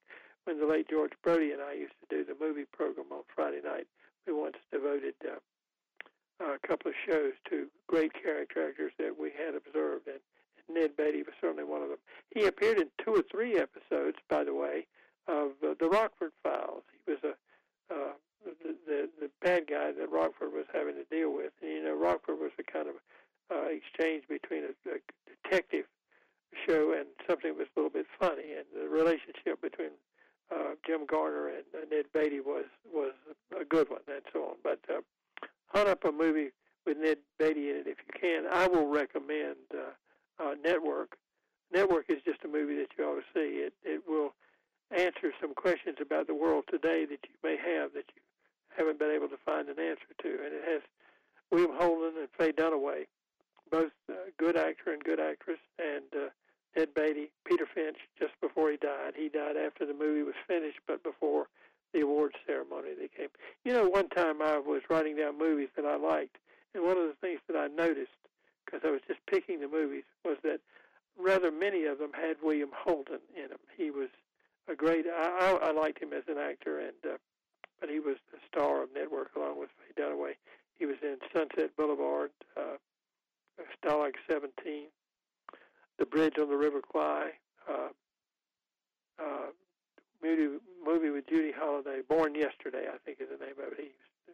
When 0.45 0.59
the 0.59 0.65
late 0.65 0.89
George 0.89 1.13
Brody 1.23 1.51
and 1.51 1.61
I 1.61 1.73
used 1.73 1.93
to 2.01 2.15
do 2.15 2.25
the 2.25 2.35
movie 2.39 2.65
program 2.65 3.07
on 3.11 3.23
Friday 3.33 3.61
night, 3.63 3.87
we 4.27 4.33
once 4.33 4.57
devoted 4.71 5.15
uh, 5.25 5.39
a 6.43 6.67
couple 6.67 6.91
of 6.91 6.95
shows 7.07 7.33
to 7.49 7.67
great 7.87 8.11
character 8.13 8.67
actors 8.67 8.91
that 8.99 9.17
we 9.17 9.31
had 9.31 9.55
observed, 9.55 10.07
and, 10.07 10.19
Ned 10.69 10.95
Beatty 10.95 11.23
was 11.23 11.35
certainly 11.41 11.65
one 11.65 11.81
of 11.81 11.89
them. 11.89 11.99
He 12.33 12.45
appeared 12.45 12.77
in 12.77 12.87
two 13.03 13.11
or 13.11 13.23
three 13.29 13.59
episodes, 13.59 14.17
by 14.29 14.45
the 14.45 14.53
way, 14.53 14.87
of 15.27 15.51
uh, 15.61 15.75
the 15.77 15.89
Rockford 15.89 16.31
Files. 16.41 16.83
He 17.05 17.11
was 17.11 17.19
a 17.23 17.35
uh, 17.93 18.13
the, 18.45 18.75
the 18.87 19.09
the 19.19 19.29
bad 19.41 19.67
guy 19.67 19.91
that 19.91 20.11
Rockford 20.11 20.53
was 20.53 20.65
having 20.73 20.95
to 20.95 21.03
deal 21.05 21.33
with. 21.33 21.51
And 21.61 21.71
you 21.71 21.83
know, 21.83 21.95
Rockford 21.95 22.39
was 22.39 22.51
a 22.59 22.63
kind 22.63 22.87
of 22.87 22.95
uh, 23.51 23.67
exchange 23.67 24.23
between 24.27 24.63
a, 24.63 24.89
a 24.89 24.99
detective 25.43 25.85
show 26.67 26.93
and 26.97 27.07
something 27.27 27.55
was 27.57 27.67
a 27.75 27.79
little 27.79 27.89
bit 27.89 28.05
funny. 28.19 28.53
And 28.57 28.65
the 28.75 28.89
relationship 28.89 29.61
between 29.61 29.91
uh, 30.51 30.75
Jim 30.85 31.05
Garner 31.05 31.47
and 31.47 31.63
uh, 31.73 31.85
Ned 31.89 32.05
Beatty 32.13 32.39
was 32.39 32.65
was 32.93 33.13
a 33.59 33.65
good 33.65 33.89
one, 33.89 34.01
and 34.07 34.21
so 34.31 34.43
on. 34.43 34.55
But 34.63 34.79
uh, 34.89 35.01
hunt 35.67 35.89
up 35.89 36.05
a 36.05 36.11
movie 36.11 36.49
with 36.85 36.97
Ned 36.97 37.17
Beatty 37.39 37.69
in 37.69 37.77
it 37.77 37.87
if 37.87 37.97
you 38.05 38.19
can. 38.19 38.45
I 38.51 38.67
will 38.67 38.87
recommend 38.87 39.57
uh, 39.73 40.43
uh, 40.43 40.55
Network. 40.63 41.17
Network 41.73 42.05
is 42.09 42.21
just 42.23 42.43
a 42.43 42.47
movie 42.47 42.75
that 42.75 42.89
you 42.97 43.03
ought 43.03 43.15
to 43.15 43.23
see. 43.33 43.63
It 43.63 43.73
it 43.83 44.03
will 44.07 44.33
answer 44.91 45.31
some 45.41 45.53
questions 45.55 45.97
about 46.01 46.27
the 46.27 46.35
world 46.35 46.65
today 46.69 47.05
that 47.05 47.19
you 47.23 47.35
may 47.43 47.57
have 47.57 47.93
that 47.93 48.05
you 48.15 48.21
haven't 48.77 48.99
been 48.99 49.11
able 49.11 49.27
to 49.29 49.37
find 49.45 49.69
an 49.69 49.79
answer 49.79 50.13
to, 50.21 50.29
and 50.29 50.53
it 50.53 50.63
has 50.67 50.81
William 51.51 51.71
Holden 51.77 52.13
and 52.19 52.29
Faye 52.37 52.51
Dunaway, 52.51 53.05
both 53.71 53.91
uh, 54.09 54.13
good 54.37 54.57
actor 54.57 54.91
and 54.91 55.03
good 55.03 55.19
actress, 55.19 55.59
and 55.79 56.05
uh, 56.15 56.29
Ned 56.75 56.93
Beatty, 56.93 57.31
Peter 57.45 57.65
Finch, 57.65 57.97
just 58.17 58.33
before 58.41 58.71
he 58.71 58.77
died. 58.77 59.13
He 59.15 59.29
died 59.29 59.57
after 59.57 59.85
the 59.85 59.93
movie 59.93 60.23
was 60.23 60.35
finished, 60.47 60.79
but 60.87 61.03
before 61.03 61.47
the 61.93 62.01
awards 62.01 62.35
ceremony 62.47 62.89
they 62.99 63.07
came. 63.07 63.29
You 63.63 63.73
know, 63.73 63.87
one 63.87 64.09
time 64.09 64.41
I 64.41 64.57
was 64.57 64.81
writing 64.89 65.15
down 65.15 65.37
movies 65.37 65.69
that 65.75 65.85
I 65.85 65.95
liked, 65.95 66.37
and 66.73 66.83
one 66.83 66.97
of 66.97 67.07
the 67.07 67.17
things 67.21 67.39
that 67.47 67.55
I 67.55 67.67
noticed, 67.67 68.17
because 68.65 68.81
I 68.83 68.89
was 68.89 69.01
just 69.07 69.19
picking 69.27 69.59
the 69.59 69.67
movies, 69.67 70.03
was 70.25 70.37
that 70.43 70.59
rather 71.17 71.51
many 71.51 71.85
of 71.85 71.99
them 71.99 72.11
had 72.13 72.37
William 72.41 72.71
Holden 72.75 73.19
in 73.35 73.49
them. 73.49 73.59
He 73.77 73.91
was 73.91 74.09
a 74.67 74.75
great. 74.75 75.05
I, 75.05 75.57
I, 75.61 75.69
I 75.69 75.71
liked 75.71 76.01
him 76.01 76.13
as 76.13 76.23
an 76.27 76.37
actor, 76.37 76.79
and 76.79 76.97
uh, 77.05 77.17
but 77.79 77.89
he 77.89 77.99
was 77.99 78.17
the 78.31 78.39
star 78.47 78.81
of 78.81 78.89
Network 78.95 79.35
along 79.35 79.59
with 79.59 79.69
Faye 79.77 80.01
Dunaway. 80.01 80.33
He 80.79 80.85
was 80.85 80.97
in 81.03 81.17
Sunset 81.31 81.75
Boulevard, 81.77 82.31
uh, 82.57 82.77
Stalag 83.83 84.13
17, 84.29 84.87
The 85.99 86.05
Bridge 86.05 86.35
on 86.39 86.49
the 86.49 86.57
River 86.57 86.81
Kwai, 86.81 87.31
uh, 87.69 87.89
uh, 89.19 89.47
movie, 90.23 90.57
movie 90.85 91.09
with 91.09 91.27
Judy 91.27 91.51
Holliday, 91.51 92.01
Born 92.07 92.35
Yesterday, 92.35 92.85
I 92.91 92.97
think 93.05 93.19
is 93.21 93.27
the 93.29 93.43
name 93.43 93.55
of 93.65 93.73
it. 93.73 93.79
He's 93.79 94.33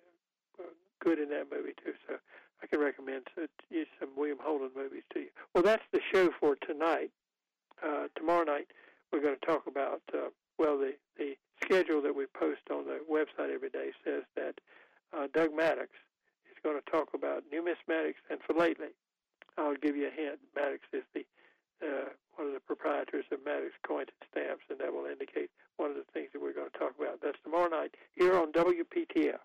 uh, 0.60 0.64
good 0.99 1.20
in 1.20 1.30
that 1.30 1.47
movie 1.51 1.74
too. 1.84 1.93
So 2.07 2.16
I 2.64 2.68
can 2.68 2.80
recommend 2.80 3.28
some 3.36 4.10
William 4.16 4.38
Holden 4.41 4.72
movies 4.76 5.03
to 5.14 5.20
you. 5.20 5.30
Well, 5.53 5.64
that's 5.64 5.84
the 5.91 5.99
show 6.14 6.30
for 6.39 6.55
tonight. 6.55 7.12
Uh, 7.84 8.07
tomorrow 8.16 8.43
night 8.43 8.68
we're 9.12 9.22
going 9.22 9.38
to 9.39 9.45
talk 9.45 9.66
about 9.68 10.01
uh, 10.14 10.30
well 10.57 10.78
the 10.78 10.93
the 11.18 11.36
schedule 11.64 12.01
that 12.01 12.16
we 12.16 12.26
post 12.26 12.62
on 12.72 12.86
the 12.86 12.99
website 13.10 13.53
every 13.53 13.70
day 13.70 13.91
says 14.03 14.24
that 14.36 14.60
uh, 15.16 15.28
Doug 15.34 15.55
Maddox 15.55 15.89
is 16.51 16.57
going 16.64 16.78
to 16.80 16.91
talk 16.91 17.10
about 17.14 17.43
numismatics 17.53 18.22
and 18.30 18.39
philately. 18.45 18.89
I'll 19.57 19.76
give 19.76 19.95
you 19.95 20.07
a 20.07 20.12
hint. 20.12 20.39
Maddox 20.55 20.82
is 20.93 21.03
the 21.14 21.26
uh, 21.84 22.10
one 22.36 22.48
of 22.48 22.54
the 22.54 22.60
proprietors 22.60 23.26
of 23.32 23.40
Maddox 23.46 23.74
coins 23.86 24.10
and 24.10 24.28
stamps, 24.32 24.66
and 24.70 24.80
that 24.80 24.94
will 24.94 25.06
indicate 25.06 25.50
one 25.78 25.92
of 25.92 25.98
the 25.98 26.08
things 26.14 26.30
that 26.34 26.42
we're 26.42 26.54
going 26.54 26.70
to 26.72 26.78
talk 26.78 26.94
about. 27.00 27.20
That's 27.22 27.40
tomorrow 27.44 27.70
night 27.70 27.96
here 28.16 28.36
on 28.36 28.52
WPTF. 28.52 29.40